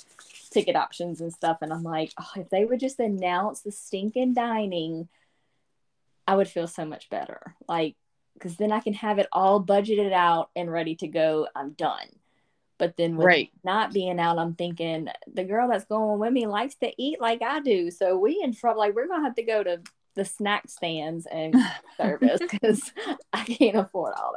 ticket 0.49 0.75
options 0.75 1.21
and 1.21 1.31
stuff. 1.31 1.59
And 1.61 1.71
I'm 1.71 1.83
like, 1.83 2.11
oh, 2.19 2.31
if 2.35 2.49
they 2.49 2.65
would 2.65 2.79
just 2.79 2.99
announce 2.99 3.61
the 3.61 3.71
stinking 3.71 4.33
dining, 4.33 5.07
I 6.27 6.35
would 6.35 6.47
feel 6.47 6.67
so 6.67 6.85
much 6.85 7.09
better. 7.09 7.55
Like, 7.67 7.95
because 8.35 8.57
then 8.57 8.71
I 8.71 8.79
can 8.79 8.93
have 8.93 9.17
it 9.17 9.27
all 9.31 9.63
budgeted 9.63 10.13
out 10.13 10.49
and 10.55 10.71
ready 10.71 10.95
to 10.97 11.07
go. 11.07 11.47
I'm 11.55 11.71
done. 11.71 12.07
But 12.77 12.97
then 12.97 13.15
with 13.15 13.25
right. 13.25 13.51
not 13.63 13.93
being 13.93 14.19
out, 14.19 14.37
I'm 14.37 14.53
thinking 14.53 15.07
the 15.31 15.45
girl 15.45 15.69
that's 15.69 15.85
going 15.85 16.19
with 16.19 16.33
me 16.33 16.45
likes 16.45 16.75
to 16.75 16.91
eat 17.01 17.21
like 17.21 17.41
I 17.41 17.61
do. 17.61 17.89
So 17.89 18.17
we 18.17 18.41
in 18.43 18.53
trouble. 18.53 18.79
Like 18.79 18.95
we're 18.95 19.07
gonna 19.07 19.23
have 19.23 19.35
to 19.35 19.43
go 19.43 19.63
to 19.63 19.81
the 20.15 20.25
snack 20.25 20.69
stands 20.69 21.25
and 21.25 21.55
service 21.97 22.39
because 22.39 22.91
I 23.31 23.43
can't 23.43 23.77
afford 23.77 24.13
all 24.17 24.33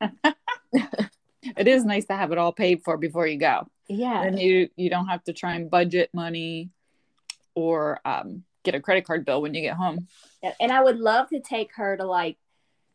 that. 0.00 0.36
it 1.56 1.68
is 1.68 1.84
nice 1.84 2.06
to 2.06 2.14
have 2.14 2.32
it 2.32 2.38
all 2.38 2.52
paid 2.52 2.82
for 2.82 2.96
before 2.96 3.26
you 3.26 3.38
go. 3.38 3.68
Yeah. 3.88 4.22
And 4.22 4.38
you 4.40 4.68
you 4.74 4.90
don't 4.90 5.06
have 5.06 5.22
to 5.24 5.32
try 5.32 5.54
and 5.54 5.70
budget 5.70 6.10
money 6.12 6.70
or 7.54 8.00
um, 8.04 8.42
get 8.64 8.74
a 8.74 8.80
credit 8.80 9.04
card 9.04 9.24
bill 9.24 9.42
when 9.42 9.54
you 9.54 9.62
get 9.62 9.76
home. 9.76 10.08
Yeah. 10.42 10.54
And 10.60 10.72
I 10.72 10.82
would 10.82 10.98
love 10.98 11.28
to 11.28 11.40
take 11.40 11.74
her 11.76 11.96
to 11.96 12.04
like 12.04 12.38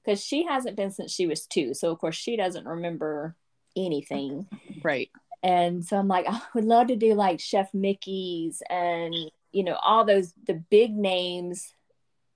because 0.08 0.24
she 0.24 0.46
hasn't 0.46 0.78
been 0.78 0.92
since 0.92 1.12
she 1.12 1.28
was 1.28 1.46
two. 1.46 1.74
So 1.74 1.92
of 1.92 2.00
course 2.00 2.16
she 2.16 2.38
doesn't 2.38 2.66
remember 2.66 3.36
anything. 3.76 4.48
Right. 4.82 5.12
And 5.44 5.86
so 5.86 5.98
I'm 5.98 6.08
like, 6.08 6.26
I 6.30 6.42
would 6.56 6.64
love 6.64 6.88
to 6.88 6.96
do 6.96 7.14
like 7.14 7.42
Chef 7.42 7.74
Mickey's 7.74 8.64
and 8.70 9.14
you 9.52 9.64
know, 9.64 9.76
all 9.76 10.06
those 10.06 10.34
the 10.46 10.54
big 10.54 10.96
names 10.96 11.74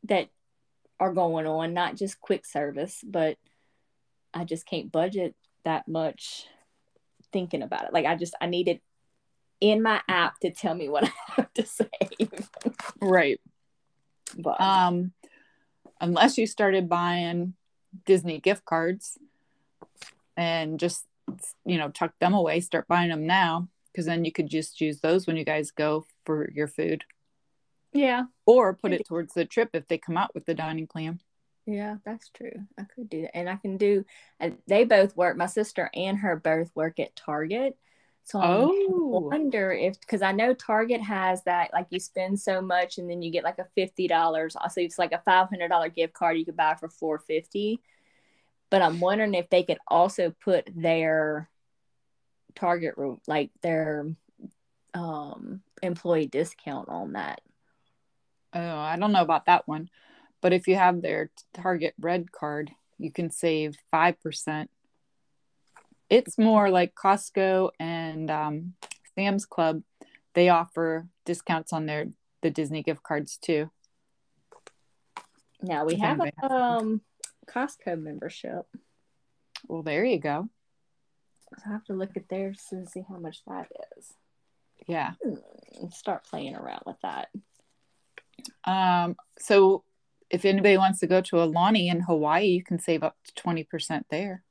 that 0.03 0.27
are 0.99 1.13
going 1.13 1.47
on, 1.47 1.73
not 1.73 1.95
just 1.95 2.19
quick 2.19 2.45
service, 2.45 3.01
but 3.03 3.37
I 4.33 4.43
just 4.43 4.65
can't 4.65 4.91
budget 4.91 5.33
that 5.63 5.87
much 5.87 6.45
thinking 7.31 7.61
about 7.61 7.85
it. 7.85 7.93
Like 7.93 8.05
I 8.05 8.15
just 8.15 8.35
I 8.41 8.47
need 8.47 8.67
it 8.67 8.81
in 9.61 9.81
my 9.81 10.01
app 10.09 10.39
to 10.39 10.51
tell 10.51 10.75
me 10.75 10.89
what 10.89 11.05
I 11.29 11.31
have 11.37 11.53
to 11.53 11.65
save. 11.65 12.49
right. 13.01 13.39
But 14.37 14.59
um 14.59 15.13
unless 16.01 16.37
you 16.37 16.47
started 16.47 16.89
buying 16.89 17.53
Disney 18.11 18.41
gift 18.41 18.65
cards 18.65 19.17
and 20.35 20.81
just 20.81 21.05
you 21.65 21.77
know 21.77 21.87
tuck 21.87 22.11
them 22.19 22.33
away, 22.33 22.59
start 22.59 22.89
buying 22.89 23.07
them 23.07 23.25
now 23.25 23.69
because 23.91 24.05
then 24.05 24.25
you 24.25 24.33
could 24.33 24.49
just 24.49 24.81
use 24.81 24.99
those 24.99 25.25
when 25.25 25.37
you 25.37 25.45
guys 25.45 25.71
go 25.71 26.05
for 26.25 26.51
your 26.51 26.67
food. 26.67 27.05
Yeah. 27.93 28.23
Or 28.45 28.73
put 28.73 28.91
it 28.91 29.07
towards 29.07 29.33
the 29.33 29.45
trip 29.45 29.69
if 29.71 29.87
they 29.87 29.97
come 29.97 30.17
out 30.17 30.35
with 30.35 30.45
the 30.45 30.53
dining 30.53 30.87
plan. 30.87 31.21
Yeah, 31.65 31.97
that's 32.05 32.29
true. 32.29 32.67
I 32.77 32.83
could 32.83 33.09
do 33.09 33.21
that. 33.21 33.35
And 33.35 33.49
I 33.49 33.55
can 33.55 33.77
do, 33.77 34.03
uh, 34.41 34.49
they 34.67 34.83
both 34.83 35.15
work, 35.15 35.37
my 35.37 35.45
sister 35.45 35.89
and 35.93 36.17
her 36.17 36.35
both 36.35 36.69
work 36.75 36.99
at 36.99 37.15
Target. 37.15 37.77
So 38.23 38.39
I 38.39 38.47
oh. 38.47 39.19
wonder 39.19 39.71
if, 39.71 39.99
because 39.99 40.21
I 40.21 40.31
know 40.31 40.53
Target 40.53 41.01
has 41.01 41.43
that, 41.43 41.71
like 41.73 41.87
you 41.89 41.99
spend 41.99 42.39
so 42.39 42.61
much 42.61 42.97
and 42.97 43.09
then 43.09 43.21
you 43.21 43.31
get 43.31 43.43
like 43.43 43.59
a 43.59 43.67
$50. 43.77 44.55
Also, 44.55 44.81
it's 44.81 44.99
like 44.99 45.11
a 45.11 45.21
$500 45.27 45.95
gift 45.95 46.13
card 46.13 46.37
you 46.37 46.45
could 46.45 46.57
buy 46.57 46.75
for 46.75 46.87
450 46.87 47.81
But 48.71 48.81
I'm 48.81 48.99
wondering 48.99 49.35
if 49.35 49.49
they 49.49 49.61
could 49.61 49.77
also 49.87 50.33
put 50.43 50.67
their 50.75 51.49
Target, 52.55 52.95
like 53.27 53.51
their 53.61 54.07
um, 54.93 55.61
employee 55.83 56.25
discount 56.25 56.89
on 56.89 57.13
that. 57.13 57.41
Oh, 58.53 58.77
I 58.77 58.97
don't 58.97 59.11
know 59.11 59.21
about 59.21 59.45
that 59.45 59.67
one. 59.67 59.89
But 60.41 60.53
if 60.53 60.67
you 60.67 60.75
have 60.75 61.01
their 61.01 61.29
Target 61.53 61.93
Red 61.99 62.31
card, 62.31 62.71
you 62.97 63.11
can 63.11 63.29
save 63.29 63.77
5%. 63.93 64.67
It's 66.09 66.37
more 66.37 66.69
like 66.69 66.95
Costco 66.95 67.71
and 67.79 68.31
um, 68.31 68.73
Sam's 69.15 69.45
Club. 69.45 69.83
They 70.33 70.49
offer 70.49 71.07
discounts 71.25 71.73
on 71.73 71.85
their 71.85 72.07
the 72.41 72.49
Disney 72.49 72.81
gift 72.83 73.03
cards 73.03 73.37
too. 73.37 73.69
Now 75.61 75.85
we 75.85 75.95
have 75.97 76.19
a 76.19 76.45
um, 76.45 77.01
Costco 77.47 78.01
membership. 78.01 78.65
Well, 79.67 79.83
there 79.83 80.05
you 80.05 80.19
go. 80.19 80.49
I 81.65 81.69
have 81.69 81.83
to 81.85 81.93
look 81.93 82.15
at 82.15 82.29
theirs 82.29 82.67
and 82.71 82.89
see 82.89 83.03
how 83.07 83.17
much 83.17 83.43
that 83.45 83.67
is. 83.97 84.13
Yeah. 84.87 85.13
Hmm, 85.23 85.87
start 85.89 86.23
playing 86.25 86.55
around 86.55 86.83
with 86.85 86.97
that. 87.01 87.29
Um, 88.63 89.15
so 89.37 89.83
if 90.29 90.45
anybody 90.45 90.77
wants 90.77 90.99
to 90.99 91.07
go 91.07 91.21
to 91.21 91.35
Aulani 91.35 91.91
in 91.91 92.01
Hawaii, 92.01 92.45
you 92.45 92.63
can 92.63 92.79
save 92.79 93.03
up 93.03 93.17
to 93.25 93.43
20% 93.43 94.03
there. 94.09 94.43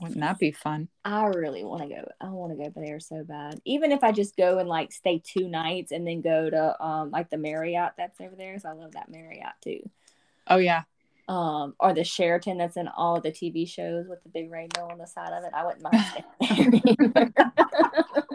Wouldn't 0.00 0.20
that 0.20 0.38
be 0.38 0.52
fun? 0.52 0.88
I 1.04 1.26
really 1.26 1.64
want 1.64 1.82
to 1.82 1.88
go. 1.88 2.08
I 2.20 2.30
want 2.30 2.56
to 2.56 2.64
go 2.64 2.72
there 2.74 3.00
so 3.00 3.24
bad. 3.24 3.60
Even 3.64 3.90
if 3.90 4.04
I 4.04 4.12
just 4.12 4.36
go 4.36 4.58
and 4.58 4.68
like 4.68 4.92
stay 4.92 5.20
two 5.24 5.48
nights 5.48 5.90
and 5.90 6.06
then 6.06 6.20
go 6.20 6.48
to 6.48 6.84
um 6.84 7.10
like 7.10 7.30
the 7.30 7.36
Marriott 7.36 7.92
that's 7.96 8.20
over 8.20 8.36
there. 8.36 8.58
So 8.60 8.68
I 8.68 8.72
love 8.72 8.92
that 8.92 9.10
Marriott 9.10 9.54
too. 9.60 9.90
Oh 10.46 10.58
yeah. 10.58 10.84
Um, 11.28 11.74
or 11.78 11.92
the 11.92 12.04
Sheraton 12.04 12.56
that's 12.56 12.78
in 12.78 12.88
all 12.88 13.20
the 13.20 13.30
TV 13.30 13.68
shows 13.68 14.08
with 14.08 14.22
the 14.22 14.30
big 14.30 14.50
rainbow 14.50 14.88
on 14.90 14.96
the 14.96 15.06
side 15.06 15.32
of 15.32 15.44
it. 15.44 15.52
I 15.54 15.66
wouldn't 15.66 15.82
mind 15.82 17.22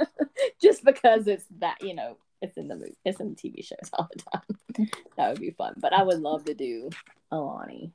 just 0.61 0.85
because 0.85 1.27
it's 1.27 1.45
that 1.59 1.81
you 1.81 1.95
know 1.95 2.17
it's 2.43 2.57
in 2.57 2.67
the 2.67 2.75
movie, 2.75 2.97
it's 3.05 3.19
in 3.19 3.29
the 3.29 3.35
TV 3.35 3.65
shows 3.65 3.89
all 3.93 4.09
the 4.13 4.21
time. 4.21 4.89
that 5.17 5.29
would 5.29 5.39
be 5.39 5.51
fun. 5.51 5.73
But 5.77 5.93
I 5.93 6.03
would 6.03 6.19
love 6.19 6.45
to 6.45 6.53
do 6.53 6.89
Aulani. 7.31 7.91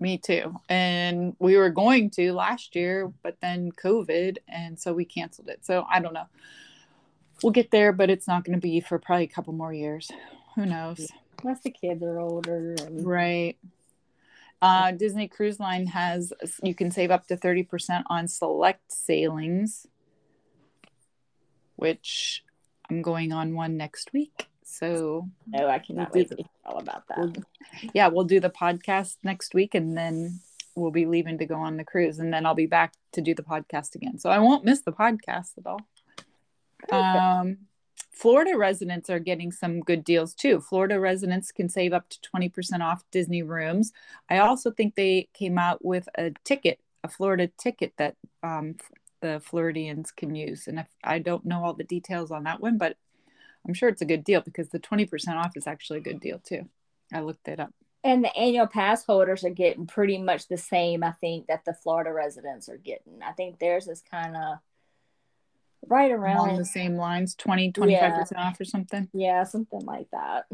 Me 0.00 0.18
too. 0.18 0.56
And 0.68 1.36
we 1.38 1.56
were 1.56 1.70
going 1.70 2.10
to 2.10 2.32
last 2.32 2.74
year, 2.74 3.12
but 3.22 3.36
then 3.40 3.70
COVID, 3.72 4.38
and 4.48 4.80
so 4.80 4.92
we 4.92 5.04
canceled 5.04 5.48
it. 5.48 5.64
So 5.64 5.86
I 5.88 6.00
don't 6.00 6.14
know. 6.14 6.26
We'll 7.42 7.52
get 7.52 7.70
there, 7.70 7.92
but 7.92 8.10
it's 8.10 8.26
not 8.26 8.44
going 8.44 8.56
to 8.56 8.60
be 8.60 8.80
for 8.80 8.98
probably 8.98 9.24
a 9.24 9.28
couple 9.28 9.52
more 9.52 9.72
years. 9.72 10.10
Who 10.56 10.66
knows? 10.66 11.08
Once 11.42 11.60
the 11.62 11.70
kids 11.70 12.02
are 12.02 12.18
older. 12.18 12.74
And... 12.80 13.06
Right. 13.06 13.56
Uh, 14.62 14.92
Disney 14.92 15.26
Cruise 15.26 15.58
Line 15.58 15.88
has, 15.88 16.32
you 16.62 16.74
can 16.74 16.92
save 16.92 17.10
up 17.10 17.26
to 17.26 17.36
30% 17.36 18.04
on 18.08 18.28
select 18.28 18.92
sailings, 18.92 19.88
which 21.74 22.44
I'm 22.88 23.02
going 23.02 23.32
on 23.32 23.54
one 23.54 23.76
next 23.76 24.12
week. 24.12 24.46
So 24.62 25.28
no, 25.48 25.68
I 25.68 25.80
cannot 25.80 26.14
we'll 26.14 26.26
wait 26.30 26.46
all 26.64 26.78
about 26.78 27.08
that. 27.08 27.18
We'll, 27.18 27.32
yeah, 27.92 28.06
we'll 28.06 28.24
do 28.24 28.38
the 28.38 28.50
podcast 28.50 29.16
next 29.24 29.52
week 29.52 29.74
and 29.74 29.98
then 29.98 30.40
we'll 30.76 30.92
be 30.92 31.06
leaving 31.06 31.38
to 31.38 31.46
go 31.46 31.56
on 31.56 31.76
the 31.76 31.84
cruise 31.84 32.20
and 32.20 32.32
then 32.32 32.46
I'll 32.46 32.54
be 32.54 32.66
back 32.66 32.94
to 33.12 33.20
do 33.20 33.34
the 33.34 33.42
podcast 33.42 33.96
again. 33.96 34.18
So 34.18 34.30
I 34.30 34.38
won't 34.38 34.64
miss 34.64 34.82
the 34.82 34.92
podcast 34.92 35.58
at 35.58 35.66
all. 35.66 35.80
Um, 36.90 37.58
Florida 38.12 38.56
residents 38.56 39.10
are 39.10 39.18
getting 39.18 39.50
some 39.50 39.80
good 39.80 40.04
deals 40.04 40.34
too. 40.34 40.60
Florida 40.60 41.00
residents 41.00 41.50
can 41.50 41.68
save 41.68 41.92
up 41.92 42.08
to 42.08 42.18
20% 42.20 42.80
off 42.80 43.04
Disney 43.10 43.42
rooms. 43.42 43.92
I 44.28 44.38
also 44.38 44.70
think 44.70 44.94
they 44.94 45.28
came 45.34 45.58
out 45.58 45.84
with 45.84 46.08
a 46.16 46.32
ticket, 46.44 46.78
a 47.02 47.08
Florida 47.08 47.50
ticket 47.58 47.94
that 47.96 48.16
um, 48.42 48.76
the 49.20 49.40
Floridians 49.44 50.12
can 50.12 50.34
use. 50.34 50.68
And 50.68 50.78
if 50.78 50.86
I 51.02 51.18
don't 51.18 51.44
know 51.44 51.64
all 51.64 51.74
the 51.74 51.84
details 51.84 52.30
on 52.30 52.44
that 52.44 52.60
one, 52.60 52.78
but 52.78 52.96
I'm 53.66 53.74
sure 53.74 53.88
it's 53.88 54.02
a 54.02 54.06
good 54.06 54.24
deal 54.24 54.40
because 54.40 54.68
the 54.68 54.80
20% 54.80 55.36
off 55.36 55.56
is 55.56 55.66
actually 55.66 56.00
a 56.00 56.02
good 56.02 56.20
deal 56.20 56.38
too. 56.38 56.68
I 57.12 57.20
looked 57.20 57.48
it 57.48 57.60
up. 57.60 57.72
And 58.04 58.24
the 58.24 58.36
annual 58.36 58.66
pass 58.66 59.04
holders 59.04 59.44
are 59.44 59.50
getting 59.50 59.86
pretty 59.86 60.18
much 60.18 60.48
the 60.48 60.56
same, 60.56 61.04
I 61.04 61.12
think, 61.12 61.46
that 61.46 61.64
the 61.64 61.72
Florida 61.72 62.12
residents 62.12 62.68
are 62.68 62.76
getting. 62.76 63.22
I 63.22 63.32
think 63.32 63.58
theirs 63.58 63.86
is 63.86 64.02
kind 64.02 64.36
of 64.36 64.58
right 65.88 66.10
around 66.10 66.36
Along 66.36 66.56
the 66.58 66.64
same 66.64 66.96
lines 66.96 67.34
20 67.34 67.72
25% 67.72 67.90
yeah. 67.90 68.26
off 68.36 68.60
or 68.60 68.64
something. 68.64 69.08
Yeah, 69.12 69.44
something 69.44 69.84
like 69.84 70.08
that. 70.10 70.46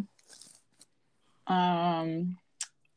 Um, 1.46 2.38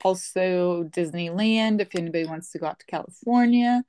also, 0.04 0.84
Disneyland, 0.84 1.82
if 1.82 1.96
anybody 1.96 2.26
wants 2.26 2.52
to 2.52 2.60
go 2.60 2.68
out 2.68 2.80
to 2.80 2.86
California, 2.86 3.84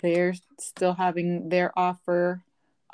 they're 0.00 0.34
still 0.58 0.94
having 0.94 1.48
their 1.48 1.76
offer 1.78 2.42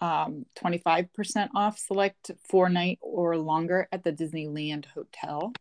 um, 0.00 0.44
25% 0.56 1.48
off 1.54 1.78
select 1.78 2.30
four 2.48 2.68
night 2.68 2.98
or 3.00 3.36
longer 3.36 3.88
at 3.92 4.02
the 4.04 4.12
Disneyland 4.12 4.86
Hotel. 4.86 5.52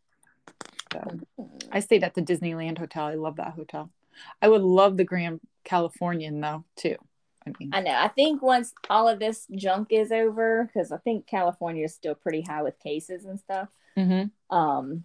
So 0.92 1.20
I 1.72 1.80
stayed 1.80 2.04
at 2.04 2.14
the 2.14 2.22
Disneyland 2.22 2.78
Hotel. 2.78 3.04
I 3.04 3.14
love 3.14 3.36
that 3.36 3.54
hotel. 3.54 3.90
I 4.40 4.48
would 4.48 4.62
love 4.62 4.96
the 4.96 5.04
Grand 5.04 5.40
Californian 5.64 6.40
though, 6.40 6.64
too. 6.76 6.96
I 7.46 7.52
mean, 7.58 7.70
I 7.72 7.80
know. 7.80 7.94
I 7.94 8.08
think 8.08 8.42
once 8.42 8.72
all 8.88 9.08
of 9.08 9.18
this 9.18 9.46
junk 9.54 9.88
is 9.90 10.12
over, 10.12 10.64
because 10.64 10.92
I 10.92 10.98
think 10.98 11.26
California 11.26 11.84
is 11.84 11.94
still 11.94 12.14
pretty 12.14 12.40
high 12.40 12.62
with 12.62 12.78
cases 12.78 13.24
and 13.24 13.38
stuff. 13.38 13.68
Mm-hmm. 13.96 14.56
Um, 14.56 15.04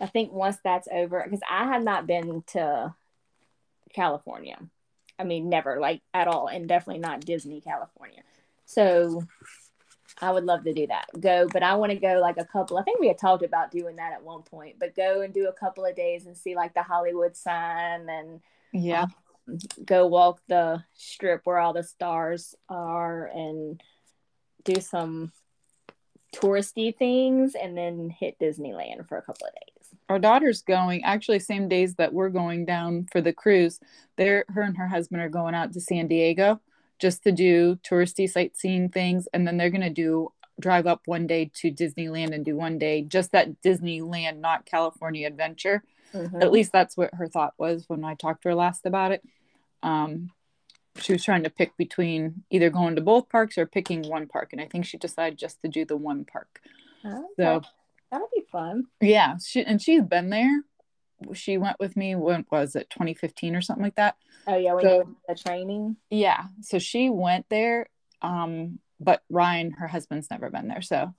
I 0.00 0.06
think 0.06 0.32
once 0.32 0.58
that's 0.62 0.88
over, 0.92 1.22
because 1.24 1.42
I 1.48 1.66
have 1.66 1.82
not 1.82 2.06
been 2.06 2.42
to 2.48 2.94
California, 3.92 4.58
I 5.18 5.24
mean, 5.24 5.48
never 5.48 5.80
like 5.80 6.02
at 6.12 6.28
all, 6.28 6.48
and 6.48 6.68
definitely 6.68 7.00
not 7.00 7.24
Disney 7.24 7.60
California. 7.60 8.22
So 8.66 9.22
I 10.20 10.30
would 10.30 10.44
love 10.44 10.64
to 10.64 10.72
do 10.72 10.86
that. 10.88 11.06
Go, 11.18 11.46
but 11.52 11.62
I 11.62 11.74
want 11.76 11.92
to 11.92 11.98
go 11.98 12.18
like 12.20 12.38
a 12.38 12.44
couple. 12.44 12.78
I 12.78 12.82
think 12.82 13.00
we 13.00 13.08
had 13.08 13.18
talked 13.18 13.44
about 13.44 13.70
doing 13.70 13.96
that 13.96 14.12
at 14.12 14.22
one 14.22 14.42
point, 14.42 14.76
but 14.78 14.96
go 14.96 15.20
and 15.20 15.32
do 15.32 15.48
a 15.48 15.52
couple 15.52 15.84
of 15.84 15.96
days 15.96 16.26
and 16.26 16.36
see 16.36 16.54
like 16.54 16.74
the 16.74 16.82
Hollywood 16.82 17.36
sign 17.36 18.08
and 18.08 18.40
yeah, 18.72 19.02
um, 19.04 19.14
go 19.84 20.06
walk 20.06 20.40
the 20.48 20.82
strip 20.94 21.42
where 21.44 21.58
all 21.58 21.72
the 21.72 21.82
stars 21.82 22.54
are 22.68 23.26
and 23.26 23.82
do 24.64 24.80
some 24.80 25.32
touristy 26.34 26.96
things 26.96 27.54
and 27.54 27.76
then 27.76 28.10
hit 28.10 28.38
Disneyland 28.38 29.08
for 29.08 29.18
a 29.18 29.22
couple 29.22 29.46
of 29.46 29.54
days. 29.54 29.98
Our 30.08 30.18
daughter's 30.18 30.62
going 30.62 31.02
actually 31.04 31.38
same 31.38 31.68
days 31.68 31.94
that 31.94 32.12
we're 32.12 32.28
going 32.28 32.64
down 32.64 33.06
for 33.10 33.20
the 33.20 33.32
cruise. 33.32 33.80
They're 34.16 34.44
her 34.48 34.62
and 34.62 34.76
her 34.76 34.88
husband 34.88 35.22
are 35.22 35.28
going 35.28 35.54
out 35.54 35.72
to 35.72 35.80
San 35.80 36.08
Diego 36.08 36.60
just 36.98 37.22
to 37.24 37.32
do 37.32 37.76
touristy 37.76 38.28
sightseeing 38.28 38.88
things 38.88 39.28
and 39.32 39.46
then 39.46 39.56
they're 39.56 39.70
going 39.70 39.80
to 39.82 39.90
do 39.90 40.32
drive 40.58 40.86
up 40.86 41.02
one 41.04 41.26
day 41.26 41.50
to 41.54 41.70
Disneyland 41.70 42.34
and 42.34 42.44
do 42.44 42.56
one 42.56 42.78
day 42.78 43.02
just 43.02 43.32
that 43.32 43.60
Disneyland 43.62 44.38
not 44.38 44.64
California 44.64 45.26
adventure. 45.26 45.82
Mm-hmm. 46.14 46.42
At 46.42 46.52
least 46.52 46.72
that's 46.72 46.96
what 46.96 47.14
her 47.14 47.28
thought 47.28 47.54
was 47.58 47.84
when 47.88 48.04
I 48.04 48.14
talked 48.14 48.42
to 48.42 48.50
her 48.50 48.54
last 48.54 48.86
about 48.86 49.12
it. 49.12 49.22
Um, 49.82 50.30
she 51.00 51.12
was 51.12 51.24
trying 51.24 51.42
to 51.44 51.50
pick 51.50 51.76
between 51.76 52.44
either 52.50 52.70
going 52.70 52.96
to 52.96 53.02
both 53.02 53.28
parks 53.28 53.58
or 53.58 53.66
picking 53.66 54.02
one 54.08 54.26
park 54.26 54.50
and 54.52 54.60
i 54.60 54.66
think 54.66 54.84
she 54.84 54.96
decided 54.96 55.38
just 55.38 55.60
to 55.62 55.68
do 55.68 55.84
the 55.84 55.96
one 55.96 56.24
park. 56.24 56.60
Oh, 57.04 57.28
so 57.36 57.62
that'll 58.10 58.28
be 58.34 58.44
fun. 58.50 58.84
Yeah 59.00 59.36
she, 59.44 59.62
and 59.62 59.80
she's 59.80 60.02
been 60.02 60.30
there. 60.30 60.62
She 61.32 61.56
went 61.56 61.78
with 61.80 61.96
me 61.96 62.14
when 62.14 62.44
was 62.50 62.76
it 62.76 62.90
2015 62.90 63.56
or 63.56 63.60
something 63.60 63.84
like 63.84 63.96
that? 63.96 64.16
Oh 64.46 64.56
yeah 64.56 64.74
when 64.74 64.84
so, 64.84 65.16
the 65.28 65.34
training? 65.34 65.96
Yeah 66.10 66.44
so 66.62 66.78
she 66.78 67.10
went 67.10 67.46
there 67.48 67.86
um 68.22 68.78
but 68.98 69.22
ryan 69.28 69.72
her 69.72 69.86
husband's 69.86 70.30
never 70.30 70.48
been 70.48 70.68
there 70.68 70.80
so 70.80 71.14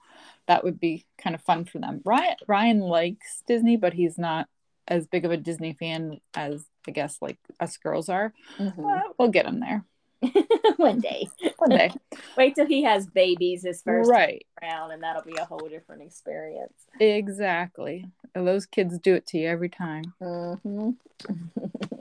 that 0.47 0.63
would 0.63 0.79
be 0.79 1.05
kind 1.17 1.35
of 1.35 1.41
fun 1.41 1.65
for 1.65 1.79
them. 1.79 2.01
Ryan 2.03 2.35
ryan 2.47 2.79
likes 2.79 3.43
disney 3.47 3.77
but 3.77 3.93
he's 3.93 4.17
not 4.17 4.47
as 4.87 5.07
big 5.07 5.25
of 5.25 5.31
a 5.31 5.37
disney 5.37 5.73
fan 5.73 6.19
as 6.33 6.65
I 6.87 6.91
guess 6.91 7.17
like 7.21 7.37
us 7.59 7.77
girls 7.77 8.09
are. 8.09 8.33
Mm-hmm. 8.57 8.85
Uh, 8.85 9.01
we'll 9.17 9.29
get 9.29 9.45
him 9.45 9.59
there. 9.59 9.85
one 10.77 10.99
day. 10.99 11.27
One 11.57 11.69
day. 11.69 11.91
Wait 12.37 12.55
till 12.55 12.65
he 12.65 12.83
has 12.83 13.05
babies 13.05 13.63
his 13.63 13.81
first 13.81 14.09
right 14.09 14.45
round, 14.61 14.91
and 14.91 15.03
that'll 15.03 15.23
be 15.23 15.35
a 15.35 15.45
whole 15.45 15.69
different 15.69 16.01
experience. 16.01 16.73
Exactly. 16.99 18.05
Those 18.33 18.65
kids 18.65 18.97
do 18.97 19.13
it 19.15 19.27
to 19.27 19.37
you 19.37 19.47
every 19.47 19.69
time. 19.69 20.13
Mm-hmm. 20.21 20.89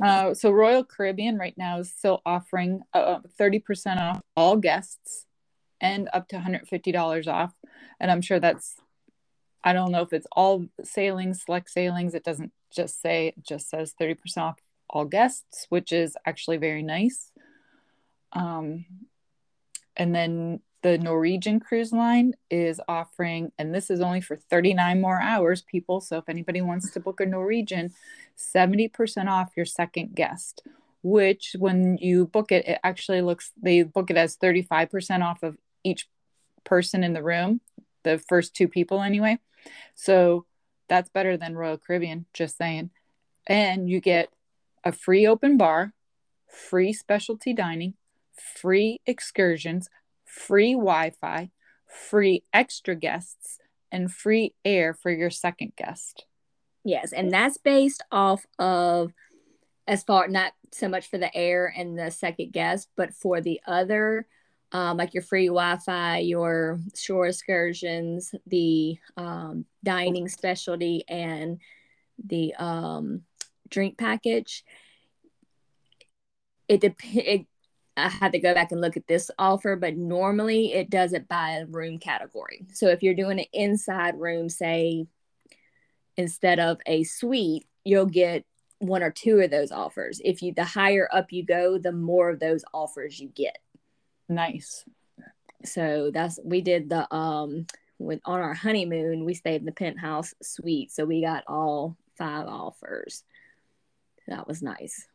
uh, 0.02 0.35
so 0.35 0.50
Royal 0.50 0.85
Caribbean 0.85 1.37
right 1.37 1.57
now 1.59 1.81
is 1.81 1.90
still 1.90 2.23
offering 2.25 2.83
uh, 2.95 3.21
30% 3.38 3.99
off 3.99 4.23
all 4.35 4.57
guests 4.57 5.26
and 5.81 6.09
up 6.12 6.28
to 6.28 6.37
$150 6.37 7.28
off. 7.28 7.52
And 8.00 8.11
I'm 8.11 8.23
sure 8.23 8.40
that's 8.40 8.76
I 9.66 9.73
don't 9.73 9.90
know 9.90 10.02
if 10.02 10.12
it's 10.12 10.28
all 10.31 10.66
sailings, 10.85 11.43
select 11.45 11.71
sailings. 11.71 12.14
It 12.14 12.23
doesn't 12.23 12.52
just 12.75 13.00
say, 13.00 13.35
just 13.42 13.70
says 13.70 13.94
30% 14.00 14.16
off 14.38 14.56
all 14.88 15.04
guests, 15.04 15.66
which 15.68 15.92
is 15.92 16.16
actually 16.26 16.56
very 16.56 16.82
nice. 16.82 17.32
Um, 18.32 18.85
and 19.96 20.14
then 20.14 20.61
the 20.82 20.99
Norwegian 20.99 21.58
cruise 21.58 21.92
line 21.92 22.35
is 22.50 22.80
offering, 22.87 23.50
and 23.58 23.75
this 23.75 23.90
is 23.90 24.00
only 24.00 24.20
for 24.20 24.37
39 24.37 25.00
more 25.00 25.20
hours, 25.20 25.62
people. 25.62 26.00
So 26.00 26.18
if 26.18 26.28
anybody 26.28 26.61
wants 26.61 26.90
to 26.92 27.00
book 27.00 27.20
a 27.20 27.26
Norwegian, 27.26 27.92
70% 28.38 29.26
off 29.26 29.56
your 29.56 29.66
second 29.66 30.14
guest, 30.14 30.62
which 31.02 31.57
when 31.59 31.98
you 31.98 32.26
book 32.26 32.52
it, 32.52 32.68
it 32.68 32.79
actually 32.85 33.22
looks, 33.22 33.52
they 33.61 33.83
book 33.83 34.11
it 34.11 34.16
as 34.16 34.37
35% 34.37 35.22
off 35.22 35.42
of 35.42 35.57
each 35.83 36.09
person 36.64 37.02
in 37.02 37.14
the 37.14 37.22
room, 37.22 37.61
the 38.05 38.18
first 38.18 38.55
two 38.55 38.68
people 38.68 39.02
anyway. 39.02 39.38
So 39.94 40.46
that's 40.88 41.11
better 41.11 41.37
than 41.37 41.57
Royal 41.57 41.79
Caribbean, 41.79 42.27
just 42.33 42.57
saying. 42.57 42.90
And 43.46 43.88
you 43.88 44.01
get 44.01 44.29
a 44.85 44.92
free 44.92 45.27
open 45.27 45.57
bar, 45.57 45.92
free 46.49 46.92
specialty 46.92 47.53
dining, 47.53 47.94
free 48.57 49.01
excursions, 49.07 49.88
free 50.25 50.72
Wi 50.72 51.11
Fi, 51.20 51.51
free 51.87 52.42
extra 52.53 52.94
guests, 52.94 53.59
and 53.90 54.12
free 54.12 54.55
air 54.64 54.94
for 54.94 55.11
your 55.11 55.31
second 55.31 55.72
guest. 55.77 56.25
Yes, 56.85 57.12
and 57.12 57.31
that's 57.31 57.59
based 57.59 58.05
off 58.12 58.46
of 58.59 59.12
as 59.88 60.03
far 60.03 60.29
not 60.29 60.53
so 60.72 60.88
much 60.88 61.09
for 61.09 61.18
the 61.18 61.35
air 61.35 61.72
and 61.77 61.99
the 61.99 62.11
second 62.11 62.53
guest, 62.53 62.88
but 62.96 63.14
for 63.14 63.40
the 63.40 63.61
other 63.66 64.27
um, 64.72 64.96
like 64.96 65.14
your 65.14 65.22
free 65.22 65.46
Wi-Fi, 65.46 66.18
your 66.18 66.81
shore 66.94 67.26
excursions, 67.26 68.35
the 68.46 68.98
um, 69.16 69.64
dining 69.85 70.29
specialty, 70.29 71.05
and 71.09 71.61
the 72.24 72.55
um, 72.55 73.22
drink 73.68 73.98
package. 73.98 74.64
It 76.68 76.81
depends. 76.81 77.46
I 77.98 78.09
had 78.11 78.33
to 78.33 78.38
go 78.38 78.52
back 78.52 78.72
and 78.72 78.81
look 78.83 78.98
at 78.98 79.07
this 79.07 79.31
offer, 79.38 79.74
but 79.74 79.96
normally 79.96 80.74
it 80.74 80.90
does 80.90 81.14
it 81.14 81.29
by 81.29 81.52
a 81.52 81.66
room 81.66 81.98
category. 81.98 82.66
So 82.74 82.88
if 82.88 83.02
you're 83.02 83.14
doing 83.14 83.38
an 83.38 83.46
inside 83.55 84.20
room, 84.20 84.50
say 84.50 85.07
instead 86.16 86.59
of 86.59 86.79
a 86.87 87.05
suite, 87.05 87.66
you'll 87.85 88.07
get 88.07 88.44
one 88.79 89.02
or 89.02 89.11
two 89.11 89.40
of 89.40 89.50
those 89.50 89.72
offers. 89.72 90.20
If 90.22 90.42
you 90.42 90.52
the 90.52 90.64
higher 90.64 91.09
up 91.11 91.33
you 91.33 91.44
go, 91.44 91.79
the 91.79 91.92
more 91.92 92.29
of 92.29 92.40
those 92.40 92.64
offers 92.74 93.18
you 93.18 93.29
get. 93.29 93.59
Nice. 94.29 94.85
So 95.65 96.11
that's 96.12 96.39
we 96.45 96.61
did 96.61 96.89
the 96.89 97.12
um 97.15 97.67
when 97.99 98.21
on 98.25 98.41
our 98.41 98.55
honeymoon 98.55 99.25
we 99.25 99.35
stayed 99.35 99.61
in 99.61 99.67
the 99.67 99.73
penthouse 99.73 100.35
suite, 100.43 100.93
so 100.93 101.05
we 101.05 101.23
got 101.23 101.45
all 101.47 101.97
five 102.17 102.47
offers. 102.47 103.25
That 104.29 104.47
was 104.47 104.62
nice. 104.62 105.07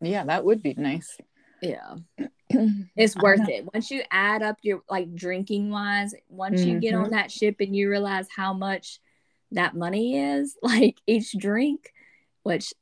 Yeah, 0.00 0.24
that 0.24 0.44
would 0.44 0.62
be 0.62 0.74
nice. 0.74 1.16
Yeah. 1.60 1.96
it's 2.96 3.16
worth 3.16 3.48
it. 3.48 3.68
Once 3.72 3.90
you 3.90 4.02
add 4.10 4.42
up 4.42 4.58
your 4.62 4.82
like 4.90 5.14
drinking 5.14 5.70
wise, 5.70 6.14
once 6.28 6.60
mm-hmm. 6.60 6.70
you 6.70 6.80
get 6.80 6.94
on 6.94 7.04
mm-hmm. 7.04 7.14
that 7.14 7.30
ship 7.30 7.56
and 7.60 7.74
you 7.74 7.90
realize 7.90 8.28
how 8.34 8.52
much 8.52 9.00
that 9.52 9.74
money 9.74 10.18
is, 10.18 10.56
like 10.62 10.96
each 11.06 11.32
drink, 11.32 11.92
which 12.42 12.74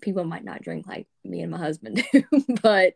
people 0.00 0.24
might 0.24 0.44
not 0.44 0.62
drink 0.62 0.86
like 0.86 1.06
me 1.22 1.40
and 1.40 1.50
my 1.50 1.58
husband 1.58 2.04
do, 2.12 2.24
but 2.62 2.94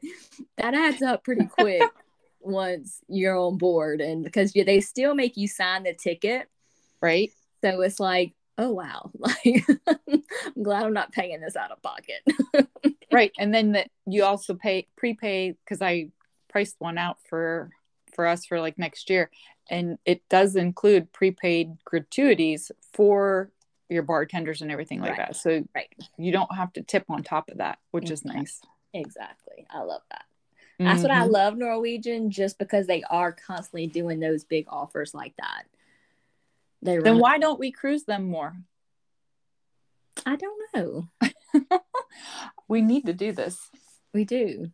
that 0.56 0.74
adds 0.74 1.02
up 1.02 1.24
pretty 1.24 1.46
quick 1.46 1.82
once 2.48 3.00
you're 3.08 3.36
on 3.36 3.58
board 3.58 4.00
and 4.00 4.24
because 4.24 4.52
they 4.52 4.80
still 4.80 5.14
make 5.14 5.36
you 5.36 5.46
sign 5.46 5.84
the 5.84 5.94
ticket. 5.94 6.48
Right. 7.00 7.30
So 7.62 7.80
it's 7.82 8.00
like 8.00 8.34
oh 8.56 8.72
wow. 8.72 9.10
Like 9.18 9.64
i'm 10.56 10.62
glad 10.62 10.84
i'm 10.84 10.92
not 10.92 11.12
paying 11.12 11.40
this 11.40 11.56
out 11.56 11.70
of 11.70 11.82
pocket. 11.82 12.22
Right. 13.10 13.32
And 13.38 13.54
then 13.54 13.72
that 13.72 13.90
you 14.06 14.24
also 14.24 14.54
pay 14.54 14.86
prepay 14.94 15.52
because 15.52 15.80
i 15.80 16.10
priced 16.50 16.76
one 16.78 16.98
out 16.98 17.16
for 17.26 17.70
for 18.14 18.26
us 18.26 18.44
for 18.44 18.60
like 18.60 18.78
next 18.78 19.08
year. 19.08 19.30
And 19.70 19.98
it 20.04 20.22
does 20.28 20.56
include 20.56 21.12
prepaid 21.12 21.78
gratuities 21.84 22.70
for 22.92 23.50
your 23.88 24.02
bartenders 24.02 24.60
and 24.60 24.70
everything 24.70 25.00
like 25.00 25.12
right. 25.12 25.28
that. 25.28 25.36
So 25.36 25.64
right. 25.74 25.88
you 26.18 26.32
don't 26.32 26.54
have 26.54 26.72
to 26.74 26.82
tip 26.82 27.06
on 27.08 27.22
top 27.22 27.48
of 27.50 27.58
that 27.58 27.78
which 27.92 28.10
exactly. 28.10 28.30
is 28.30 28.36
nice. 28.36 28.60
Exactly. 28.92 29.66
I 29.70 29.80
love 29.80 30.02
that 30.10 30.24
that's 30.78 31.00
mm-hmm. 31.00 31.02
what 31.02 31.10
I 31.10 31.22
mm-hmm. 31.22 31.32
love 31.32 31.56
Norwegian, 31.56 32.30
just 32.30 32.58
because 32.58 32.86
they 32.86 33.02
are 33.04 33.32
constantly 33.32 33.88
doing 33.88 34.20
those 34.20 34.44
big 34.44 34.66
offers 34.68 35.12
like 35.12 35.34
that. 35.38 35.64
They 36.82 36.98
then 36.98 37.18
why 37.18 37.38
don't 37.38 37.58
we 37.58 37.72
cruise 37.72 38.04
them 38.04 38.28
more? 38.28 38.56
I 40.24 40.36
don't 40.36 40.60
know. 40.74 41.08
we 42.68 42.80
need 42.80 43.06
to 43.06 43.12
do 43.12 43.32
this. 43.32 43.58
We 44.14 44.24
do. 44.24 44.70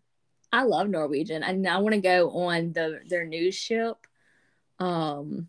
I 0.53 0.65
love 0.65 0.89
Norwegian, 0.89 1.43
and 1.43 1.67
I 1.67 1.79
want 1.79 1.95
to 1.95 2.01
go 2.01 2.31
on 2.31 2.73
the 2.73 3.01
their 3.09 3.25
new 3.25 3.51
ship. 3.51 3.97
Um, 4.79 5.49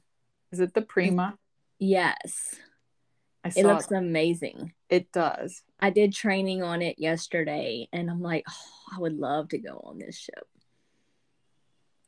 is 0.51 0.59
it 0.59 0.73
the 0.73 0.81
Prima? 0.81 1.37
Yes. 1.79 2.55
It 3.55 3.65
looks 3.65 3.91
it. 3.91 3.95
amazing. 3.95 4.73
It 4.89 5.11
does. 5.11 5.63
I 5.79 5.89
did 5.89 6.13
training 6.13 6.63
on 6.63 6.81
it 6.81 6.99
yesterday, 6.99 7.87
and 7.91 8.09
I'm 8.09 8.21
like, 8.21 8.45
oh, 8.49 8.53
I 8.95 8.99
would 8.99 9.17
love 9.17 9.49
to 9.49 9.57
go 9.57 9.81
on 9.85 9.99
this 9.99 10.17
ship. 10.17 10.47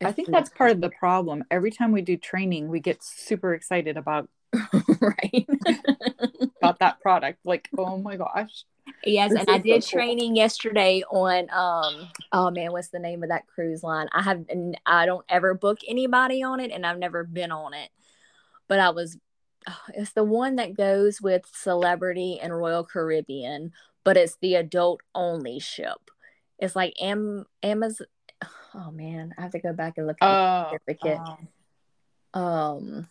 I 0.03 0.11
think 0.11 0.29
that's 0.29 0.49
part 0.49 0.71
of 0.71 0.81
the 0.81 0.91
problem. 0.91 1.43
Every 1.49 1.71
time 1.71 1.91
we 1.91 2.01
do 2.01 2.17
training, 2.17 2.69
we 2.69 2.79
get 2.79 3.03
super 3.03 3.53
excited 3.53 3.97
about 3.97 4.29
right 5.01 5.47
about 6.61 6.79
that 6.79 6.99
product. 7.01 7.39
Like, 7.45 7.67
oh 7.77 7.97
my 7.97 8.15
gosh. 8.15 8.65
Yes, 9.03 9.31
and 9.31 9.49
I 9.49 9.57
did 9.57 9.83
so 9.83 9.97
training 9.97 10.31
cool. 10.31 10.37
yesterday 10.37 11.03
on 11.09 11.49
um 11.51 12.09
oh 12.31 12.51
man, 12.51 12.71
what's 12.71 12.89
the 12.89 12.99
name 12.99 13.23
of 13.23 13.29
that 13.29 13.47
cruise 13.47 13.83
line? 13.83 14.07
I 14.13 14.21
have 14.21 14.45
I 14.85 15.05
don't 15.05 15.25
ever 15.29 15.53
book 15.53 15.79
anybody 15.87 16.43
on 16.43 16.59
it 16.59 16.71
and 16.71 16.85
I've 16.85 16.99
never 16.99 17.23
been 17.23 17.51
on 17.51 17.73
it. 17.73 17.89
But 18.67 18.79
I 18.79 18.91
was 18.91 19.17
it's 19.93 20.13
the 20.13 20.23
one 20.23 20.55
that 20.55 20.75
goes 20.75 21.21
with 21.21 21.43
Celebrity 21.53 22.39
and 22.41 22.57
Royal 22.57 22.83
Caribbean, 22.83 23.71
but 24.03 24.17
it's 24.17 24.37
the 24.41 24.55
adult 24.55 25.01
only 25.13 25.59
ship 25.59 26.09
It's 26.59 26.75
like 26.75 26.93
Am 27.01 27.45
Amazon. 27.63 28.07
Oh 28.75 28.91
man, 28.91 29.33
I 29.39 29.41
have 29.41 29.51
to 29.53 29.59
go 29.59 29.73
back 29.73 29.97
and 29.97 30.05
look 30.05 30.17
at 30.21 30.27
the 30.27 30.29
Oh, 30.29 30.77
certificate. 30.77 31.19
um, 32.33 32.41
um 32.43 33.07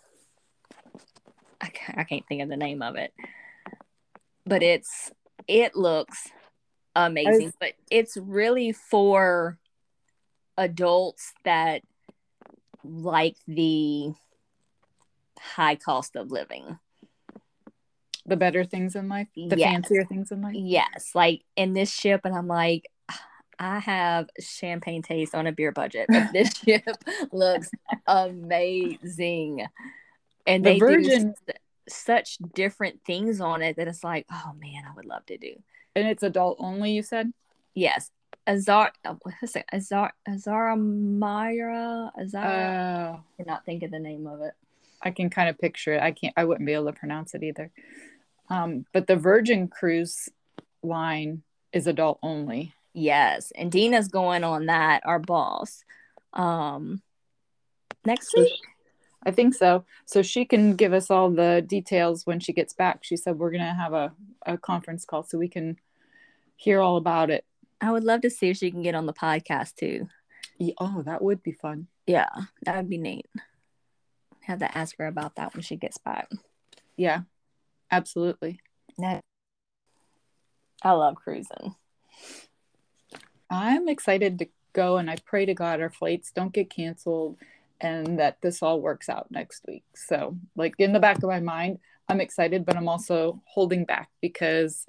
I 1.60 1.66
can't, 1.68 1.98
I 1.98 2.04
can't 2.04 2.24
think 2.28 2.42
of 2.42 2.48
the 2.48 2.56
name 2.56 2.82
of 2.82 2.94
it 2.94 3.12
but 4.46 4.62
it's 4.62 5.10
it 5.48 5.74
looks 5.74 6.28
amazing 6.94 7.52
but 7.58 7.72
it's 7.90 8.16
really 8.16 8.70
for 8.72 9.58
adults 10.56 11.32
that 11.44 11.82
like 12.84 13.36
the 13.48 14.12
high 15.38 15.76
cost 15.76 16.16
of 16.16 16.30
living. 16.30 16.78
The 18.24 18.36
better 18.36 18.64
things 18.64 18.96
in 18.96 19.08
life, 19.08 19.28
the 19.36 19.56
Yes. 19.56 19.72
fancier 19.72 20.04
things 20.04 20.32
in 20.32 20.42
life. 20.42 20.54
yes. 20.56 21.10
Like 21.14 21.42
in 21.54 21.74
this 21.74 21.92
ship 21.92 22.22
and 22.24 22.34
i'm 22.34 22.48
like 22.48 22.90
i 23.58 23.78
have 23.78 24.28
champagne 24.40 25.00
taste 25.00 25.34
on 25.34 25.46
a 25.46 25.52
beer 25.52 25.72
budget 25.72 26.06
but 26.10 26.30
this 26.32 26.54
ship 26.64 26.84
looks 27.32 27.70
amazing. 28.06 29.66
And 30.46 30.64
The 30.64 30.70
they 30.72 30.78
Virgin- 30.78 31.34
do 31.46 31.52
such 31.88 32.38
different 32.52 33.00
things 33.06 33.40
on 33.40 33.62
it 33.62 33.76
that 33.76 33.86
it's 33.88 34.02
like 34.02 34.26
oh 34.30 34.52
man 34.60 34.82
i 34.90 34.94
would 34.96 35.04
love 35.06 35.24
to 35.26 35.38
do. 35.38 35.52
And 35.94 36.06
it's 36.08 36.22
adult 36.24 36.56
only, 36.60 36.92
you 36.92 37.02
said? 37.02 37.32
yes. 37.74 38.10
Azar 38.48 38.92
uh, 39.04 39.14
azar 39.72 40.12
azara 40.28 40.76
myra? 40.76 42.12
Azara 42.20 43.14
Oh, 43.18 43.20
I 43.20 43.42
cannot 43.42 43.64
think 43.64 43.82
of 43.82 43.90
the 43.90 43.98
name 43.98 44.26
of 44.26 44.40
it 44.40 44.52
I 45.02 45.10
can 45.10 45.30
kind 45.30 45.48
of 45.48 45.58
picture 45.58 45.94
it. 45.94 46.02
I 46.02 46.12
can't, 46.12 46.34
I 46.36 46.44
wouldn't 46.44 46.66
be 46.66 46.72
able 46.74 46.86
to 46.86 46.92
pronounce 46.92 47.34
it 47.34 47.42
either. 47.42 47.70
Um, 48.48 48.86
but 48.92 49.06
the 49.06 49.16
Virgin 49.16 49.68
Cruise 49.68 50.28
line 50.82 51.42
is 51.72 51.86
adult 51.86 52.18
only. 52.22 52.72
yes 52.94 53.52
and 53.58 53.70
dina's 53.72 54.08
going 54.08 54.42
on 54.44 54.66
that 54.66 55.02
our 55.04 55.18
boss 55.18 55.82
um 56.32 57.02
next 58.04 58.32
week 58.36 58.52
I 59.24 59.32
think 59.32 59.54
so. 59.54 59.84
So 60.04 60.22
she 60.22 60.44
can 60.44 60.76
give 60.76 60.92
us 60.92 61.10
all 61.10 61.30
the 61.30 61.60
details 61.66 62.24
when 62.26 62.38
she 62.38 62.52
gets 62.52 62.72
back. 62.72 63.00
She 63.02 63.16
said 63.16 63.36
we're 63.40 63.50
gonna 63.50 63.74
have 63.74 63.92
a, 63.92 64.12
a 64.46 64.56
conference 64.56 65.04
call 65.04 65.24
so 65.24 65.36
we 65.36 65.48
can 65.48 65.80
hear 66.54 66.80
all 66.80 66.96
about 66.96 67.28
it. 67.30 67.44
i 67.80 67.90
would 67.90 68.04
love 68.04 68.20
to 68.20 68.30
see 68.30 68.50
if 68.50 68.56
she 68.58 68.70
can 68.70 68.82
get 68.82 68.94
on 68.94 69.06
the 69.06 69.12
podcast 69.12 69.74
too 69.74 70.08
Yeah, 70.58 70.74
Oh, 70.78 71.02
that 71.04 71.20
would 71.22 71.42
be 71.42 71.52
fun. 71.52 71.88
yeah 72.06 72.28
that 72.64 72.76
would 72.76 72.88
be 72.88 72.98
neat 72.98 73.26
have 74.46 74.58
to 74.60 74.78
ask 74.78 74.96
her 74.98 75.06
about 75.06 75.36
that 75.36 75.54
when 75.54 75.62
she 75.62 75.76
gets 75.76 75.98
back 75.98 76.30
Yeah, 76.96 77.20
absolutely. 77.90 78.60
no. 78.98 79.20
i 80.82 80.92
love 80.92 81.16
cruising 81.16 81.74
I'm 83.50 83.88
excited 83.88 84.38
to 84.40 84.48
go 84.72 84.96
and 84.96 85.10
I 85.10 85.16
pray 85.24 85.46
to 85.46 85.54
God 85.54 85.80
our 85.80 85.90
flights 85.90 86.32
don't 86.32 86.52
get 86.52 86.70
canceled 86.70 87.38
and 87.80 88.18
that 88.18 88.40
this 88.40 88.62
all 88.62 88.80
works 88.80 89.08
out 89.08 89.30
next 89.30 89.64
week. 89.68 89.84
So, 89.94 90.36
like 90.56 90.74
in 90.78 90.92
the 90.92 91.00
back 91.00 91.18
of 91.18 91.28
my 91.28 91.40
mind, 91.40 91.78
I'm 92.08 92.20
excited, 92.20 92.64
but 92.64 92.76
I'm 92.76 92.88
also 92.88 93.42
holding 93.46 93.84
back 93.84 94.08
because 94.20 94.86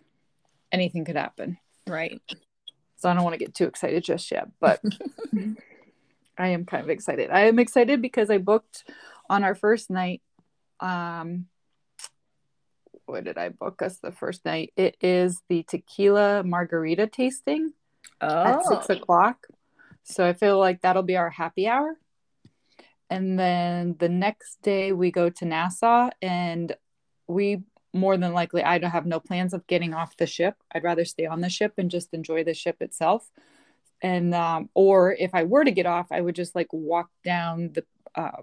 anything 0.71 1.05
could 1.05 1.15
happen. 1.15 1.57
right 1.87 2.19
So 2.97 3.09
I 3.09 3.13
don't 3.13 3.23
want 3.23 3.33
to 3.33 3.39
get 3.39 3.53
too 3.53 3.65
excited 3.65 4.03
just 4.03 4.31
yet, 4.31 4.49
but 4.59 4.81
I 6.37 6.49
am 6.49 6.65
kind 6.65 6.83
of 6.83 6.89
excited. 6.89 7.29
I 7.31 7.41
am 7.41 7.59
excited 7.59 8.01
because 8.01 8.29
I 8.29 8.37
booked 8.37 8.83
on 9.29 9.43
our 9.43 9.55
first 9.55 9.89
night. 9.89 10.21
Um, 10.79 11.47
what 13.05 13.23
did 13.23 13.37
I 13.37 13.49
book 13.49 13.81
us 13.81 13.99
the 13.99 14.11
first 14.11 14.43
night? 14.45 14.73
It 14.75 14.97
is 15.01 15.41
the 15.49 15.63
tequila 15.63 16.43
margarita 16.43 17.07
tasting 17.07 17.73
at 18.21 18.65
six 18.65 18.89
o'clock. 18.89 19.47
So 20.03 20.25
I 20.25 20.33
feel 20.33 20.59
like 20.59 20.81
that'll 20.81 21.03
be 21.03 21.17
our 21.17 21.29
happy 21.29 21.67
hour. 21.67 21.97
And 23.09 23.39
then 23.39 23.95
the 23.99 24.09
next 24.09 24.61
day 24.61 24.91
we 24.91 25.11
go 25.11 25.29
to 25.29 25.45
Nassau 25.45 26.09
and 26.21 26.75
we 27.27 27.63
more 27.93 28.17
than 28.17 28.33
likely 28.33 28.63
I 28.63 28.77
don't 28.77 28.91
have 28.91 29.05
no 29.05 29.19
plans 29.19 29.53
of 29.53 29.65
getting 29.67 29.93
off 29.93 30.17
the 30.17 30.27
ship. 30.27 30.55
I'd 30.73 30.83
rather 30.83 31.05
stay 31.05 31.25
on 31.25 31.41
the 31.41 31.49
ship 31.49 31.73
and 31.77 31.89
just 31.89 32.13
enjoy 32.13 32.43
the 32.43 32.53
ship 32.53 32.81
itself. 32.81 33.29
And 34.01 34.35
um, 34.35 34.69
or 34.73 35.13
if 35.13 35.33
I 35.33 35.43
were 35.43 35.63
to 35.63 35.71
get 35.71 35.85
off, 35.85 36.07
I 36.11 36.21
would 36.21 36.35
just 36.35 36.55
like 36.55 36.71
walk 36.71 37.09
down 37.23 37.71
the 37.73 37.85
uh, 38.13 38.41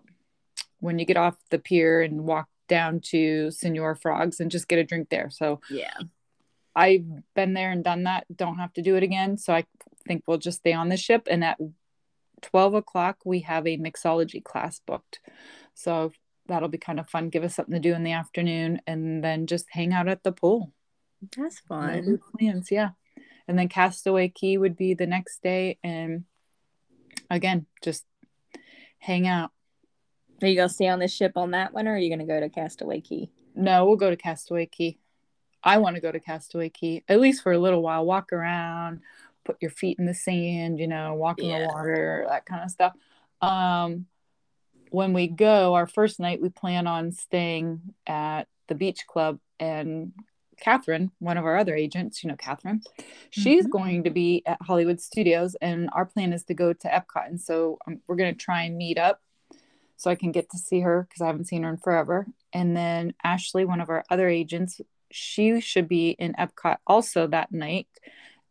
when 0.84 0.98
you 0.98 1.04
get 1.04 1.16
off 1.16 1.36
the 1.50 1.58
pier 1.58 2.02
and 2.02 2.24
walk 2.24 2.48
down 2.68 3.00
to 3.00 3.50
Senor 3.50 3.94
Frogs 3.94 4.40
and 4.40 4.50
just 4.50 4.68
get 4.68 4.78
a 4.78 4.84
drink 4.84 5.08
there. 5.10 5.30
So 5.30 5.60
yeah 5.70 5.94
I've 6.76 7.06
been 7.34 7.54
there 7.54 7.70
and 7.70 7.84
done 7.84 8.04
that. 8.04 8.26
Don't 8.34 8.58
have 8.58 8.72
to 8.74 8.82
do 8.82 8.96
it 8.96 9.02
again. 9.02 9.36
So 9.38 9.54
I 9.54 9.64
think 10.06 10.24
we'll 10.26 10.38
just 10.38 10.58
stay 10.58 10.72
on 10.72 10.88
the 10.88 10.96
ship. 10.96 11.28
And 11.30 11.44
at 11.44 11.58
12 12.42 12.74
o'clock, 12.74 13.18
we 13.24 13.40
have 13.40 13.66
a 13.66 13.78
mixology 13.78 14.42
class 14.42 14.80
booked. 14.84 15.20
So 15.74 16.12
that'll 16.46 16.68
be 16.68 16.78
kind 16.78 16.98
of 16.98 17.08
fun. 17.08 17.28
Give 17.28 17.44
us 17.44 17.54
something 17.54 17.74
to 17.74 17.80
do 17.80 17.94
in 17.94 18.02
the 18.02 18.12
afternoon 18.12 18.80
and 18.86 19.22
then 19.22 19.46
just 19.46 19.66
hang 19.70 19.92
out 19.92 20.08
at 20.08 20.22
the 20.22 20.32
pool. 20.32 20.72
that's 21.36 21.60
fun 21.60 22.20
plans, 22.38 22.70
yeah. 22.70 22.90
And 23.46 23.58
then 23.58 23.68
Castaway 23.68 24.28
Cay 24.28 24.56
would 24.56 24.76
be 24.76 24.94
the 24.94 25.06
next 25.06 25.42
day. 25.42 25.78
And 25.84 26.24
again, 27.30 27.66
just 27.82 28.04
hang 28.98 29.28
out. 29.28 29.52
Are 30.44 30.48
you 30.48 30.56
gonna 30.56 30.68
stay 30.68 30.88
on 30.88 30.98
the 30.98 31.08
ship 31.08 31.32
on 31.36 31.52
that 31.52 31.72
one 31.72 31.88
or 31.88 31.94
are 31.94 31.98
you 31.98 32.10
gonna 32.10 32.26
go 32.26 32.38
to 32.38 32.48
castaway 32.48 33.00
cay 33.00 33.30
No, 33.54 33.86
we'll 33.86 33.96
go 33.96 34.10
to 34.10 34.16
Castaway 34.16 34.66
Cay. 34.66 34.98
I 35.62 35.78
want 35.78 35.94
to 35.94 36.02
go 36.02 36.12
to 36.12 36.20
Castaway 36.20 36.68
Cay, 36.68 37.02
at 37.08 37.20
least 37.20 37.42
for 37.42 37.52
a 37.52 37.58
little 37.58 37.80
while. 37.82 38.04
Walk 38.04 38.32
around, 38.32 39.00
put 39.44 39.56
your 39.62 39.70
feet 39.70 39.98
in 39.98 40.04
the 40.06 40.12
sand, 40.12 40.78
you 40.78 40.86
know, 40.88 41.14
walk 41.14 41.38
in 41.38 41.46
Yeah. 41.46 41.60
the 41.60 41.68
water, 41.68 42.26
that 42.28 42.44
kind 42.44 42.62
of 42.62 42.70
stuff. 42.70 42.92
Um, 43.40 44.06
when 44.90 45.12
we 45.14 45.28
go, 45.28 45.74
our 45.74 45.86
first 45.86 46.20
night, 46.20 46.42
we 46.42 46.48
plan 46.50 46.86
on 46.86 47.12
staying 47.12 47.94
at 48.06 48.44
the 48.68 48.74
beach 48.74 49.06
club. 49.06 49.38
And 49.58 50.12
Catherine, 50.60 51.10
one 51.18 51.38
of 51.38 51.44
our 51.46 51.56
other 51.56 51.74
agents, 51.74 52.22
you 52.22 52.28
know, 52.28 52.36
Catherine, 52.36 52.82
she's 53.30 53.66
Mhm. 53.66 53.70
going 53.70 54.04
to 54.04 54.10
be 54.10 54.42
at 54.46 54.58
Hollywood 54.62 55.00
Studios. 55.00 55.54
And 55.62 55.88
our 55.92 56.04
plan 56.04 56.32
is 56.32 56.44
to 56.44 56.54
go 56.54 56.72
to 56.72 56.88
Epcot. 56.88 57.28
And 57.28 57.40
so 57.40 57.78
um, 57.86 58.00
we're 58.06 58.16
going 58.16 58.34
to 58.34 58.38
try 58.38 58.62
and 58.64 58.76
meet 58.76 58.98
up 58.98 59.22
so 59.96 60.10
I 60.10 60.14
can 60.14 60.32
get 60.32 60.50
to 60.50 60.58
see 60.58 60.80
her 60.80 61.06
because 61.08 61.22
I 61.22 61.26
haven't 61.26 61.46
seen 61.46 61.62
her 61.62 61.70
in 61.70 61.76
forever. 61.76 62.26
And 62.52 62.76
then 62.76 63.14
Ashley, 63.22 63.64
one 63.64 63.80
of 63.80 63.90
our 63.90 64.04
other 64.10 64.28
agents, 64.28 64.80
she 65.10 65.60
should 65.60 65.88
be 65.88 66.10
in 66.10 66.34
Epcot 66.34 66.78
also 66.86 67.26
that 67.28 67.52
night. 67.52 67.88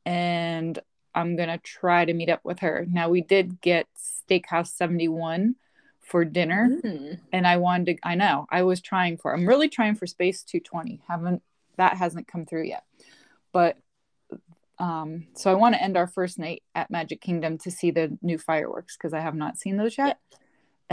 And 0.06 0.79
I'm 1.15 1.36
going 1.36 1.49
to 1.49 1.58
try 1.58 2.06
to 2.06 2.13
meet 2.13 2.29
up 2.29 2.41
with 2.43 2.60
her. 2.60 2.86
Now, 2.89 3.10
we 3.10 3.21
did 3.21 3.62
get 3.62 3.88
Steakhouse 3.97 4.67
71 4.67 5.56
for 6.01 6.25
dinner. 6.25 6.79
Mm. 6.84 7.19
And 7.32 7.47
I 7.47 7.58
wanted 7.58 7.97
to, 7.97 8.08
I 8.08 8.15
know, 8.15 8.45
I 8.49 8.63
was 8.63 8.82
trying 8.82 9.17
for, 9.17 9.34
I'm 9.34 9.47
really 9.47 9.69
trying 9.69 9.95
for 9.95 10.08
Space 10.08 10.43
220. 10.43 11.01
Haven't, 11.08 11.41
that 11.77 11.97
hasn't 11.97 12.27
come 12.27 12.45
through 12.45 12.63
yet. 12.63 12.84
But, 13.51 13.77
um, 14.79 15.27
so 15.36 15.51
I 15.51 15.56
want 15.56 15.75
to 15.75 15.84
end 15.84 15.97
our 15.97 16.08
first 16.08 16.39
night 16.39 16.63
at 16.73 16.89
Magic 16.89 17.21
Kingdom 17.21 17.58
to 17.60 17.71
see 17.71 17.91
the 17.91 18.17
new 18.21 18.38
fireworks 18.38 18.97
because 18.97 19.13
I 19.13 19.19
have 19.19 19.36
not 19.36 19.58
seen 19.58 19.77
those 19.77 19.97
yet. 19.97 20.17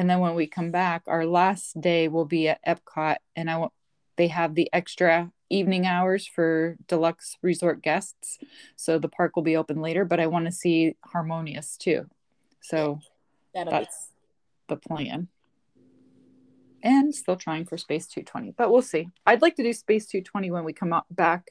And 0.01 0.09
then 0.09 0.21
when 0.21 0.35
we 0.35 0.47
come 0.47 0.71
back, 0.71 1.03
our 1.07 1.27
last 1.27 1.79
day 1.79 2.09
will 2.09 2.25
be 2.25 2.49
at 2.49 2.65
Epcot, 2.65 3.17
and 3.37 3.51
I 3.51 3.59
want 3.59 3.75
they 4.17 4.29
have 4.29 4.55
the 4.55 4.71
extra 4.73 5.31
evening 5.51 5.85
hours 5.85 6.27
for 6.27 6.79
deluxe 6.89 7.37
resort 7.43 7.83
guests, 7.83 8.39
so 8.77 8.99
the 8.99 9.11
park 9.11 9.37
will 9.37 9.43
be 9.43 9.59
open 9.59 9.83
later. 9.83 10.07
But 10.07 10.19
I 10.19 10.27
want 10.27 10.47
to 10.47 10.53
see 10.53 10.97
Harmonious 11.05 11.77
too, 11.77 12.09
so 12.63 13.01
That'll 13.53 13.73
be 13.75 13.79
that's 13.79 14.09
the 14.69 14.77
plan. 14.77 15.29
And 16.83 17.15
still 17.15 17.37
trying 17.37 17.67
for 17.67 17.77
Space 17.77 18.07
220, 18.07 18.55
but 18.57 18.73
we'll 18.73 18.81
see. 18.81 19.11
I'd 19.27 19.43
like 19.43 19.57
to 19.57 19.63
do 19.63 19.75
Space 19.75 20.07
220 20.07 20.51
when 20.51 20.65
we 20.65 20.73
come 20.73 20.95
up 20.95 21.05
back 21.11 21.51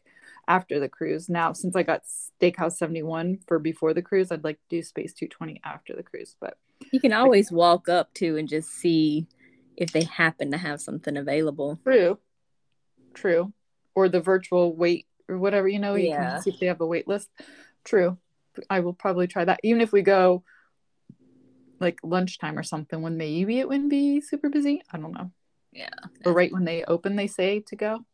after 0.50 0.80
the 0.80 0.90
cruise. 0.90 1.30
Now, 1.30 1.54
since 1.54 1.76
I 1.76 1.84
got 1.84 2.02
Steakhouse 2.42 2.74
71 2.74 3.40
for 3.48 3.60
before 3.60 3.94
the 3.94 4.02
cruise, 4.02 4.32
I'd 4.32 4.44
like 4.44 4.58
to 4.58 4.76
do 4.78 4.82
Space 4.82 5.14
220 5.14 5.62
after 5.64 5.96
the 5.96 6.04
cruise. 6.04 6.36
But 6.42 6.58
You 6.92 7.00
can 7.00 7.14
always 7.14 7.52
walk 7.52 7.88
up 7.88 8.14
to 8.16 8.36
and 8.36 8.50
just 8.50 8.70
see 8.72 9.28
if 9.78 9.92
they 9.94 10.04
happen 10.04 10.52
to 10.52 10.58
have 10.58 10.82
something 10.82 11.16
available. 11.16 11.80
True. 11.84 12.18
True. 13.14 13.54
Or 13.96 14.10
the 14.10 14.20
virtual 14.20 14.76
wait 14.76 15.06
or 15.30 15.38
whatever, 15.38 15.68
you 15.68 15.80
know, 15.80 15.94
you 15.96 16.10
Yeah. 16.10 16.34
can 16.34 16.42
see 16.42 16.50
if 16.50 16.60
they 16.60 16.66
have 16.66 16.82
a 16.82 16.86
wait 16.88 17.08
list. 17.08 17.30
True. 17.84 18.18
I 18.70 18.80
will 18.80 18.94
probably 18.94 19.28
try 19.28 19.46
that. 19.46 19.60
Even 19.64 19.82
if 19.82 19.92
we 19.94 20.02
go 20.02 20.44
like 21.80 22.00
lunchtime 22.04 22.58
or 22.58 22.64
something 22.64 23.02
when 23.02 23.16
maybe 23.16 23.60
it 23.60 23.70
wouldn't 23.70 23.90
be 23.90 24.20
super 24.20 24.50
busy. 24.50 24.82
I 24.92 24.98
don't 24.98 25.14
know. 25.14 25.32
Yeah. 25.72 25.94
Or 26.26 26.34
right 26.34 26.52
when 26.52 26.66
they 26.66 26.84
open 26.84 27.16
they 27.16 27.28
say 27.28 27.62
to 27.68 27.76
go. 27.76 28.06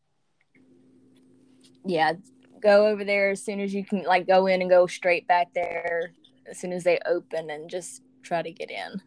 Yeah. 1.85 2.13
Go 2.61 2.87
over 2.87 3.03
there 3.03 3.29
as 3.29 3.43
soon 3.43 3.59
as 3.59 3.73
you 3.73 3.85
can, 3.85 4.03
like 4.03 4.27
go 4.27 4.47
in 4.47 4.61
and 4.61 4.69
go 4.69 4.87
straight 4.87 5.27
back 5.27 5.53
there 5.53 6.11
as 6.49 6.57
soon 6.57 6.73
as 6.73 6.83
they 6.83 6.99
open 7.05 7.49
and 7.49 7.69
just 7.69 8.01
try 8.23 8.41
to 8.41 8.51
get 8.51 8.71
in. 8.71 9.01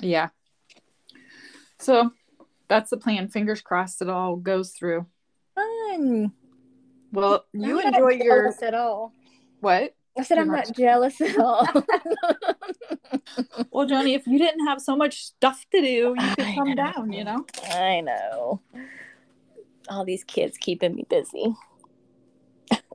Yeah. 0.00 0.28
So 1.78 2.12
that's 2.68 2.90
the 2.90 2.96
plan. 2.96 3.28
Fingers 3.28 3.60
crossed 3.60 4.00
it 4.02 4.08
all 4.08 4.36
goes 4.36 4.70
through. 4.70 5.06
Fun. 5.54 6.32
Well, 7.12 7.44
you 7.52 7.78
I'm 7.80 7.84
not 7.90 7.94
enjoy 7.94 8.24
your 8.24 8.54
at 8.62 8.74
all. 8.74 9.12
what? 9.60 9.94
I 10.16 10.22
said 10.22 10.36
Too 10.36 10.40
I'm 10.42 10.48
much. 10.48 10.68
not 10.68 10.76
jealous 10.76 11.20
at 11.20 11.38
all. 11.38 11.66
Well, 13.70 13.86
Joni, 13.88 14.14
if 14.14 14.26
you 14.26 14.38
didn't 14.38 14.66
have 14.66 14.80
so 14.80 14.94
much 14.96 15.24
stuff 15.24 15.64
to 15.72 15.80
do, 15.80 15.86
you 15.86 16.34
could 16.36 16.44
I 16.44 16.54
come 16.54 16.68
know. 16.70 16.74
down, 16.74 17.12
you 17.12 17.24
know? 17.24 17.46
I 17.70 18.00
know. 18.00 18.60
All 19.88 20.04
these 20.04 20.24
kids 20.24 20.58
keeping 20.58 20.94
me 20.94 21.04
busy. 21.08 21.54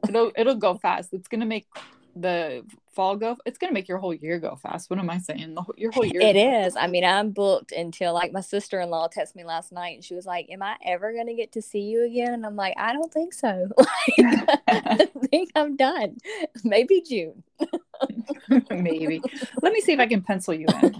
It'll 0.07 0.31
it'll 0.35 0.55
go 0.55 0.75
fast. 0.75 1.13
It's 1.13 1.27
gonna 1.27 1.45
make 1.45 1.67
the 2.15 2.63
fall 2.93 3.15
go 3.15 3.37
it's 3.45 3.59
gonna 3.59 3.73
make 3.73 3.87
your 3.87 3.99
whole 3.99 4.13
year 4.13 4.39
go 4.39 4.55
fast. 4.55 4.89
What 4.89 4.97
am 4.97 5.09
I 5.09 5.19
saying? 5.19 5.53
The 5.53 5.61
whole, 5.61 5.75
your 5.77 5.91
whole 5.91 6.05
year 6.05 6.19
It 6.19 6.35
is. 6.35 6.75
I 6.75 6.87
mean, 6.87 7.05
I'm 7.05 7.29
booked 7.29 7.71
until 7.71 8.13
like 8.13 8.31
my 8.31 8.41
sister 8.41 8.79
in 8.79 8.89
law 8.89 9.07
texted 9.07 9.35
me 9.35 9.43
last 9.43 9.71
night 9.71 9.95
and 9.95 10.03
she 10.03 10.15
was 10.15 10.25
like, 10.25 10.49
Am 10.49 10.63
I 10.63 10.75
ever 10.83 11.13
going 11.13 11.27
to 11.27 11.35
get 11.35 11.51
to 11.51 11.61
see 11.61 11.81
you 11.81 12.05
again? 12.05 12.33
And 12.33 12.45
I'm 12.45 12.55
like, 12.55 12.73
I 12.77 12.93
don't 12.93 13.13
think 13.13 13.33
so. 13.33 13.69
Like, 14.17 14.59
I 14.67 15.05
think 15.29 15.51
I'm 15.55 15.75
done. 15.75 16.17
Maybe 16.63 17.01
June. 17.01 17.43
Maybe. 18.69 19.21
Let 19.61 19.73
me 19.73 19.81
see 19.81 19.93
if 19.93 19.99
I 19.99 20.07
can 20.07 20.21
pencil 20.21 20.53
you 20.53 20.65
in. 20.81 20.95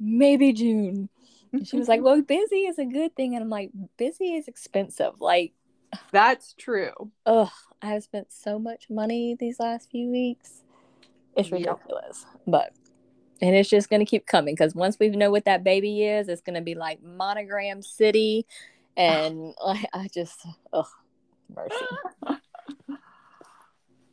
Maybe 0.00 0.52
June. 0.52 1.08
She 1.64 1.76
was 1.76 1.88
like, 1.88 2.02
Well, 2.02 2.20
busy 2.22 2.66
is 2.66 2.78
a 2.78 2.84
good 2.84 3.14
thing. 3.14 3.34
And 3.34 3.42
I'm 3.44 3.50
like, 3.50 3.70
Busy 3.96 4.34
is 4.34 4.48
expensive. 4.48 5.20
Like, 5.20 5.52
That's 6.12 6.52
true. 6.54 7.10
ugh, 7.24 7.50
I 7.82 7.86
have 7.88 8.02
spent 8.04 8.32
so 8.32 8.58
much 8.58 8.88
money 8.90 9.36
these 9.38 9.60
last 9.60 9.90
few 9.90 10.08
weeks. 10.10 10.62
It's 11.36 11.50
Yeah. 11.50 11.70
ridiculous. 11.72 12.26
But 12.46 12.72
and 13.42 13.54
it's 13.54 13.68
just 13.68 13.90
gonna 13.90 14.06
keep 14.06 14.26
coming 14.26 14.54
because 14.54 14.74
once 14.74 14.98
we 14.98 15.08
know 15.10 15.30
what 15.30 15.44
that 15.44 15.62
baby 15.64 16.04
is, 16.04 16.28
it's 16.28 16.40
gonna 16.40 16.62
be 16.62 16.74
like 16.74 17.02
monogram 17.02 17.82
city, 17.82 18.46
and 18.96 19.54
I, 19.64 19.84
I 19.92 20.08
just 20.12 20.46
ugh, 20.72 20.86
mercy, 21.54 21.86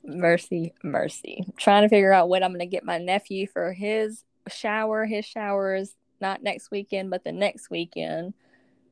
mercy, 0.04 0.74
mercy. 0.84 1.46
trying 1.58 1.84
to 1.84 1.90
figure 1.90 2.12
out 2.14 2.30
what 2.30 2.44
I'm 2.44 2.52
gonna 2.52 2.66
get 2.66 2.84
my 2.84 2.98
nephew 2.98 3.48
for 3.48 3.74
his 3.74 4.24
shower. 4.50 5.06
His 5.06 5.26
shower 5.26 5.76
is 5.76 5.96
not 6.20 6.44
next 6.44 6.72
weekend, 6.72 7.10
but 7.10 7.24
the 7.24 7.32
next 7.32 7.70
weekend 7.70 8.34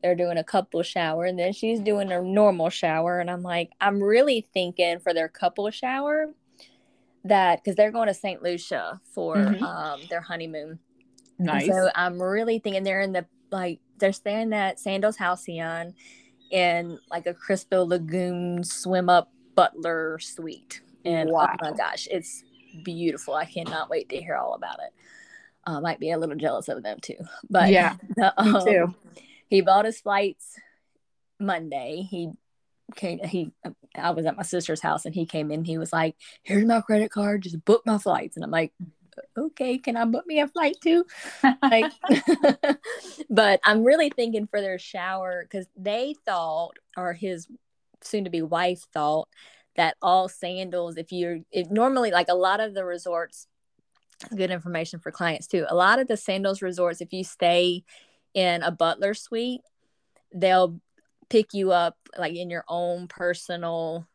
they're 0.01 0.15
doing 0.15 0.37
a 0.37 0.43
couple 0.43 0.81
shower 0.83 1.25
and 1.25 1.37
then 1.37 1.53
she's 1.53 1.79
doing 1.79 2.11
a 2.11 2.21
normal 2.21 2.69
shower 2.69 3.19
and 3.19 3.29
i'm 3.29 3.43
like 3.43 3.71
i'm 3.81 4.01
really 4.01 4.47
thinking 4.53 4.99
for 4.99 5.13
their 5.13 5.27
couple 5.27 5.69
shower 5.71 6.27
that 7.23 7.63
because 7.63 7.75
they're 7.75 7.91
going 7.91 8.07
to 8.07 8.13
st 8.13 8.41
lucia 8.41 8.99
for 9.13 9.37
Mhm. 9.37 9.61
um, 9.63 10.01
their 10.09 10.21
honeymoon 10.21 10.79
And 11.37 11.47
Nice. 11.47 11.67
so 11.67 11.89
i'm 11.95 12.21
really 12.21 12.59
thinking 12.59 12.83
they're 12.83 13.01
in 13.01 13.13
the 13.13 13.25
like 13.51 13.79
they're 13.97 14.13
staying 14.13 14.53
at 14.53 14.79
sandals 14.79 15.17
halcyon 15.17 15.93
in 16.49 16.99
like 17.09 17.27
a 17.27 17.33
crystal 17.33 17.87
lagoon 17.87 18.63
swim 18.63 19.07
up 19.09 19.31
butler 19.55 20.17
suite 20.19 20.81
and 21.05 21.29
Wow. 21.29 21.49
oh 21.61 21.65
my 21.71 21.77
gosh 21.77 22.07
it's 22.09 22.43
beautiful 22.83 23.33
i 23.35 23.45
cannot 23.45 23.89
wait 23.89 24.09
to 24.09 24.17
hear 24.17 24.35
all 24.35 24.53
about 24.53 24.79
it 24.79 24.93
uh, 25.67 25.79
might 25.79 25.99
be 25.99 26.09
a 26.11 26.17
little 26.17 26.35
jealous 26.35 26.67
of 26.69 26.81
them 26.81 26.97
too 27.01 27.17
but 27.49 27.69
Yeah, 27.71 27.95
um, 28.37 28.53
Me 28.53 28.59
too. 28.65 28.95
He 29.51 29.59
bought 29.59 29.85
his 29.85 29.99
flights 29.99 30.55
Monday. 31.37 32.07
He 32.09 32.29
came. 32.95 33.19
He 33.19 33.51
I 33.95 34.11
was 34.11 34.25
at 34.25 34.37
my 34.37 34.43
sister's 34.43 34.79
house 34.79 35.05
and 35.05 35.13
he 35.13 35.25
came 35.25 35.51
in. 35.51 35.65
He 35.65 35.77
was 35.77 35.91
like, 35.91 36.15
"Here's 36.41 36.65
my 36.65 36.79
credit 36.79 37.11
card. 37.11 37.43
Just 37.43 37.63
book 37.65 37.83
my 37.85 37.97
flights." 37.97 38.37
And 38.37 38.45
I'm 38.45 38.49
like, 38.49 38.71
"Okay, 39.37 39.77
can 39.77 39.97
I 39.97 40.05
book 40.05 40.25
me 40.25 40.39
a 40.39 40.47
flight 40.47 40.77
too?" 40.81 41.05
Like, 41.61 41.91
but 43.29 43.59
I'm 43.65 43.83
really 43.83 44.09
thinking 44.09 44.47
for 44.47 44.61
their 44.61 44.79
shower 44.79 45.43
because 45.43 45.67
they 45.75 46.15
thought, 46.25 46.77
or 46.95 47.11
his 47.11 47.47
soon-to-be 47.99 48.43
wife 48.43 48.87
thought, 48.93 49.27
that 49.75 49.97
all 50.01 50.29
sandals, 50.29 50.95
if 50.95 51.11
you're, 51.11 51.39
if 51.51 51.69
normally 51.69 52.11
like 52.11 52.29
a 52.29 52.35
lot 52.35 52.61
of 52.61 52.73
the 52.73 52.85
resorts, 52.85 53.47
good 54.35 54.49
information 54.49 54.99
for 54.99 55.11
clients 55.11 55.47
too. 55.47 55.65
A 55.67 55.75
lot 55.75 55.99
of 55.99 56.07
the 56.07 56.17
sandals 56.17 56.61
resorts, 56.61 57.01
if 57.01 57.11
you 57.11 57.25
stay 57.25 57.83
in 58.33 58.63
a 58.63 58.71
butler 58.71 59.13
suite, 59.13 59.61
they'll 60.33 60.79
pick 61.29 61.53
you 61.53 61.71
up 61.71 61.97
like 62.17 62.35
in 62.35 62.49
your 62.49 62.65
own 62.67 63.07
personal 63.07 64.07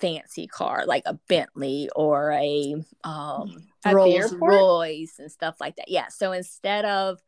fancy 0.00 0.46
car, 0.46 0.84
like 0.86 1.02
a 1.06 1.14
Bentley 1.28 1.88
or 1.94 2.32
a 2.32 2.74
um, 3.04 3.62
Rolls? 3.84 4.32
Royce 4.32 5.18
and 5.18 5.30
stuff 5.30 5.56
like 5.60 5.76
that. 5.76 5.88
Yeah. 5.88 6.08
So 6.08 6.32
instead 6.32 6.84
of 6.84 7.20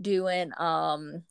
doing 0.00 0.52
um, 0.58 1.22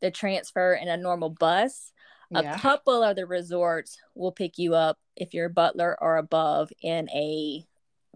the 0.00 0.10
transfer 0.10 0.74
in 0.74 0.88
a 0.88 0.96
normal 0.96 1.30
bus, 1.30 1.92
a 2.34 2.42
Yeah. 2.42 2.58
couple 2.58 3.02
of 3.02 3.16
the 3.16 3.26
resorts 3.26 3.98
will 4.14 4.32
pick 4.32 4.58
you 4.58 4.74
up 4.74 4.98
if 5.16 5.34
you're 5.34 5.46
a 5.46 5.50
butler 5.50 5.96
or 6.00 6.16
above 6.16 6.70
in 6.82 7.08
a 7.10 7.64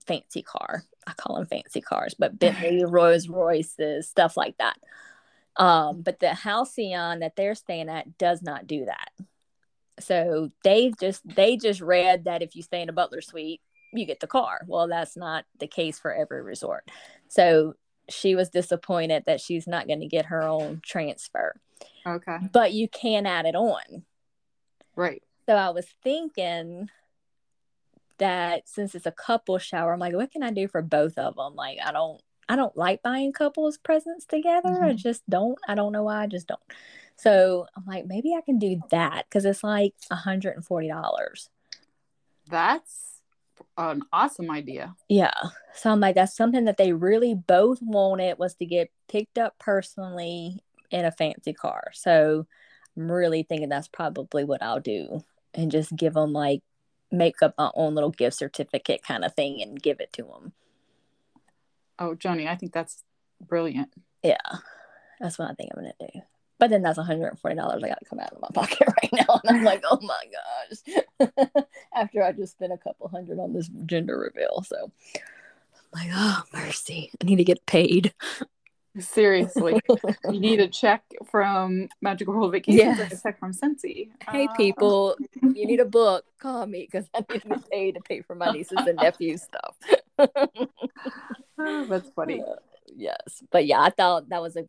fancy 0.07 0.43
car. 0.43 0.85
I 1.07 1.13
call 1.15 1.37
them 1.37 1.47
fancy 1.47 1.81
cars, 1.81 2.15
but 2.19 2.39
Bentley, 2.39 2.85
Rolls 2.89 3.29
Royces, 3.29 4.09
stuff 4.09 4.37
like 4.37 4.57
that. 4.59 4.77
Um, 5.57 6.03
but 6.03 6.21
the 6.21 6.35
Halcyon 6.35 7.21
that 7.21 7.35
they're 7.37 7.55
staying 7.55 7.89
at 7.89 8.17
does 8.19 8.43
not 8.43 8.67
do 8.67 8.85
that. 8.85 9.11
So 10.01 10.51
they 10.63 10.93
just 11.01 11.23
they 11.27 11.57
just 11.57 11.81
read 11.81 12.25
that 12.25 12.43
if 12.43 12.55
you 12.55 12.63
stay 12.63 12.83
in 12.83 12.89
a 12.89 12.93
butler 12.93 13.21
suite, 13.21 13.61
you 13.93 14.07
get 14.07 14.21
the 14.21 14.27
car. 14.29 14.61
Well, 14.67 14.87
that's 14.87 15.17
not 15.17 15.45
the 15.59 15.67
case 15.67 15.99
for 15.99 16.15
every 16.15 16.43
resort. 16.43 16.89
So 17.29 17.75
she 18.09 18.35
was 18.35 18.49
disappointed 18.51 19.25
that 19.27 19.41
she's 19.41 19.67
not 19.67 19.87
going 19.87 20.01
to 20.01 20.07
get 20.07 20.27
her 20.27 20.43
own 20.43 20.81
transfer, 20.85 21.61
Okay. 22.07 22.39
but 22.53 22.73
you 22.73 22.89
can 22.89 23.27
add 23.27 23.45
it 23.45 23.55
on. 23.55 24.05
Right. 24.97 25.23
So 25.47 25.55
I 25.55 25.71
was 25.71 25.87
thinking 26.03 26.89
that 28.19 28.69
since 28.69 28.95
it's 28.95 29.07
a 29.07 29.13
couple 29.13 29.59
shower, 29.59 29.93
I'm 29.93 29.99
like, 30.01 30.15
what 30.15 30.31
can 30.31 30.43
I 30.43 30.51
do 30.51 30.69
for 30.69 30.83
both 30.83 31.19
of 31.19 31.37
them? 31.37 31.55
Like, 31.55 31.79
I 31.85 31.93
don't, 31.93 32.21
I 32.49 32.57
don't 32.57 32.77
like 32.77 33.03
buying 33.03 33.33
couples 33.33 33.79
presents 33.79 34.25
together. 34.25 34.85
I 34.85 34.93
Mhm. 34.93 34.97
just 34.97 35.29
don't. 35.29 35.59
I 35.69 35.75
don't 35.75 35.93
know 35.93 36.05
why. 36.05 36.23
I 36.23 36.27
just 36.27 36.47
don't. 36.49 36.61
So 37.17 37.67
I'm 37.77 37.85
like, 37.87 38.07
maybe 38.07 38.35
I 38.35 38.41
can 38.41 38.59
do 38.59 38.81
that 38.91 39.27
because 39.29 39.45
it's 39.45 39.65
like 39.65 39.95
$140. 40.11 41.51
That's 42.49 43.21
an 43.77 44.03
awesome 44.13 44.51
idea. 44.51 44.95
Yeah. 45.09 45.35
So 45.75 45.91
I'm 45.91 46.01
like, 46.01 46.15
that's 46.15 46.37
something 46.37 46.65
that 46.65 46.77
they 46.77 46.93
really 46.93 47.35
both 47.35 47.81
wanted 47.83 48.39
was 48.39 48.55
to 48.57 48.67
get 48.67 48.91
picked 49.09 49.39
up 49.39 49.59
personally 49.59 50.63
in 50.91 51.05
a 51.05 51.13
fancy 51.13 51.53
car. 51.53 51.91
So 51.93 52.47
I'm 52.97 53.11
really 53.11 53.43
thinking 53.43 53.69
that's 53.69 53.89
probably 53.89 54.45
what 54.45 54.63
I'll 54.63 54.81
do 54.81 55.23
and 55.55 55.71
just 55.71 55.95
give 55.97 56.15
them 56.15 56.33
like 56.33 56.63
make 57.11 57.43
up 57.43 57.55
my 57.59 57.71
own 57.75 57.95
little 57.95 58.11
gift 58.11 58.37
certificate 58.37 59.03
kind 59.03 59.25
of 59.25 59.35
thing 59.35 59.63
and 59.63 59.81
give 59.83 60.01
it 60.01 60.13
to 60.15 60.23
them. 60.25 60.53
Oh, 61.99 62.15
Joni, 62.15 62.47
I 62.47 62.57
think 62.57 62.73
that's 62.73 63.03
brilliant. 63.41 63.93
Yeah. 64.23 64.37
That's 65.21 65.39
what 65.39 65.51
I 65.51 65.55
think 65.55 65.71
I'm 65.77 65.85
to 65.85 65.93
do. 66.01 66.21
But 66.59 66.71
then 66.71 66.83
that's 66.83 66.99
$140 66.99 67.35
I 67.45 67.55
got 67.55 67.99
to 68.01 68.05
come 68.09 68.19
out 68.19 68.33
of 68.33 68.41
my 68.41 68.49
pocket 68.53 68.89
right 69.03 69.13
now. 69.13 69.41
And 69.45 69.59
I'm 69.59 69.65
like, 69.65 69.83
oh 69.89 69.99
my 70.03 70.25
gosh. 71.21 71.63
After 71.95 72.23
I 72.23 72.33
just 72.33 72.53
spent 72.53 72.73
a 72.73 72.79
couple 72.79 73.09
hundred 73.09 73.39
on 73.39 73.53
this 73.53 73.69
gender 73.87 74.19
reveal. 74.19 74.65
So 74.67 74.91
I'm 75.17 75.21
like, 75.95 76.11
oh, 76.13 76.43
mercy. 76.53 77.11
I 77.21 77.25
need 77.25 77.37
to 77.37 77.45
get 77.45 77.65
paid. 77.67 78.13
Seriously. 78.99 79.81
you 80.31 80.41
need 80.41 80.59
a 80.61 80.67
check 80.67 81.05
from 81.31 81.89
Magical 82.01 82.35
World 82.35 82.53
Vacations 82.53 82.99
or 82.99 83.05
a 83.05 83.21
check 83.21 83.39
from 83.39 83.53
Scentsy. 83.53 84.09
Hey, 84.29 84.47
Uh, 84.47 84.55
people, 84.55 85.17
you 85.41 85.67
need 85.67 85.79
a 85.79 85.85
book. 85.85 86.25
Call 86.41 86.67
me 86.67 86.89
because 86.91 87.09
I 87.15 87.25
need 87.33 87.43
to 87.43 87.63
pay 87.71 87.93
to 87.93 88.01
pay 88.01 88.23
for 88.23 88.35
my 88.35 88.51
nieces 88.51 88.79
and 88.79 88.97
nephews 88.97 89.43
stuff. 89.43 89.77
That's 91.89 92.11
funny. 92.11 92.43
Uh, 92.43 92.55
yes. 92.95 93.43
But 93.51 93.67
yeah, 93.67 93.81
I 93.81 93.91
thought 93.91 94.29
that 94.29 94.43
was 94.43 94.57
a 94.57 94.67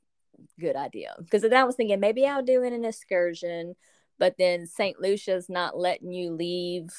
good 0.59 0.75
idea 0.75 1.15
because 1.19 1.41
then 1.41 1.53
I 1.53 1.63
was 1.63 1.75
thinking 1.75 1.99
maybe 1.99 2.25
I'll 2.25 2.43
do 2.43 2.63
an 2.63 2.85
excursion, 2.85 3.75
but 4.17 4.35
then 4.38 4.67
St. 4.67 4.99
Lucia's 4.99 5.49
not 5.49 5.77
letting 5.77 6.12
you 6.12 6.31
leave 6.31 6.89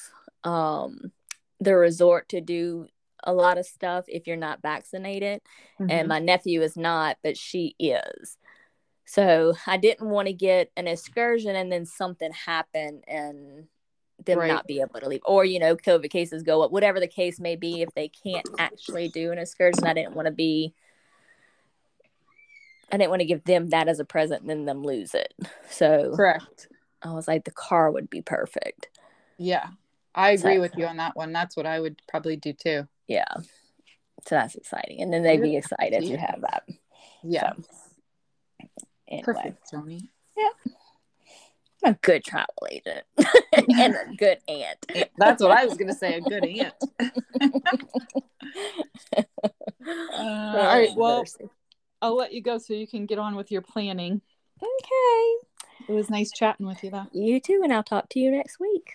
um, 0.43 1.11
the 1.59 1.75
resort 1.75 2.29
to 2.29 2.41
do 2.41 2.87
a 3.23 3.33
lot 3.33 3.57
of 3.57 3.65
stuff 3.65 4.05
if 4.07 4.27
you're 4.27 4.35
not 4.35 4.61
vaccinated. 4.61 5.41
Mm-hmm. 5.79 5.91
And 5.91 6.07
my 6.07 6.19
nephew 6.19 6.61
is 6.61 6.75
not, 6.75 7.17
but 7.23 7.37
she 7.37 7.75
is. 7.79 8.37
So 9.05 9.53
I 9.67 9.77
didn't 9.77 10.09
want 10.09 10.27
to 10.27 10.33
get 10.33 10.71
an 10.77 10.87
excursion 10.87 11.55
and 11.55 11.71
then 11.71 11.85
something 11.85 12.31
happened 12.31 13.03
and 13.07 13.67
them 14.25 14.39
Right. 14.39 14.47
not 14.47 14.67
be 14.67 14.81
able 14.81 14.99
to 14.99 15.07
leave. 15.07 15.21
Or, 15.25 15.43
you 15.45 15.59
know, 15.59 15.75
COVID 15.75 16.09
cases 16.09 16.43
go 16.43 16.61
up, 16.61 16.71
whatever 16.71 16.99
the 16.99 17.07
case 17.07 17.39
may 17.39 17.55
be, 17.55 17.81
if 17.81 17.89
they 17.95 18.07
can't 18.09 18.47
actually 18.57 19.09
do 19.09 19.31
an 19.31 19.37
excursion, 19.37 19.85
I 19.85 19.93
didn't 19.93 20.15
want 20.15 20.25
to 20.27 20.31
be 20.31 20.73
I 22.93 22.97
didn't 22.97 23.09
want 23.09 23.21
to 23.21 23.25
give 23.25 23.45
them 23.45 23.69
that 23.69 23.87
as 23.87 23.99
a 24.01 24.05
present 24.05 24.41
and 24.41 24.49
then 24.49 24.65
them 24.65 24.83
lose 24.83 25.13
it. 25.13 25.33
So 25.69 26.13
Correct. 26.13 26.67
I 27.01 27.13
was 27.13 27.25
like, 27.27 27.45
the 27.45 27.51
car 27.51 27.89
would 27.89 28.09
be 28.09 28.21
perfect. 28.21 28.89
Yeah. 29.37 29.67
I 30.13 30.31
agree 30.31 30.55
So- 30.55 30.61
with 30.61 30.75
you 30.77 30.85
on 30.85 30.97
that 30.97 31.15
one. 31.15 31.31
That's 31.31 31.55
what 31.55 31.65
I 31.65 31.79
would 31.79 32.01
probably 32.09 32.35
do 32.35 32.51
too. 32.51 32.87
Yeah. 33.07 33.33
So 34.27 34.35
that's 34.35 34.55
exciting. 34.55 35.01
And 35.01 35.11
then 35.13 35.23
they'd 35.23 35.41
be 35.41 35.51
Yeah. 35.51 35.59
excited 35.59 36.03
to 36.03 36.17
have 36.17 36.41
that. 36.41 36.63
Yeah. 37.23 37.53
Anyway. 39.07 39.23
Perfect, 39.23 39.71
Joni. 39.71 40.09
Yeah. 41.81 41.89
I'm 41.89 41.93
a 41.93 41.97
good 42.01 42.23
travel 42.23 42.67
agent 42.69 43.03
and 43.53 43.95
a 43.95 44.15
good 44.15 44.39
aunt. 44.47 44.85
That's 45.17 45.41
what 45.41 45.51
I 45.51 45.65
was 45.65 45.75
going 45.75 45.87
to 45.87 45.93
say. 45.95 46.15
A 46.15 46.21
good 46.21 46.45
aunt. 46.45 46.73
uh, 49.17 49.23
all 50.17 50.53
right. 50.53 50.89
Well, 50.95 51.25
I'll 52.01 52.15
let 52.15 52.33
you 52.33 52.41
go 52.41 52.57
so 52.57 52.73
you 52.73 52.87
can 52.87 53.05
get 53.05 53.19
on 53.19 53.35
with 53.35 53.51
your 53.51 53.61
planning. 53.61 54.21
Okay. 54.61 55.35
It 55.87 55.93
was 55.93 56.09
nice 56.09 56.31
chatting 56.31 56.67
with 56.67 56.83
you, 56.83 56.91
though. 56.91 57.07
You 57.11 57.39
too, 57.39 57.61
and 57.63 57.73
I'll 57.73 57.83
talk 57.83 58.09
to 58.09 58.19
you 58.19 58.31
next 58.31 58.59
week. 58.59 58.93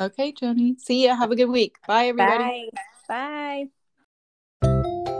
Okay, 0.00 0.32
Joni. 0.32 0.78
See 0.78 1.06
ya. 1.06 1.16
Have 1.16 1.32
a 1.32 1.36
good 1.36 1.50
week. 1.50 1.76
Bye, 1.86 2.06
everybody. 2.06 2.70
Bye. 3.08 3.68
Bye. 4.62 5.17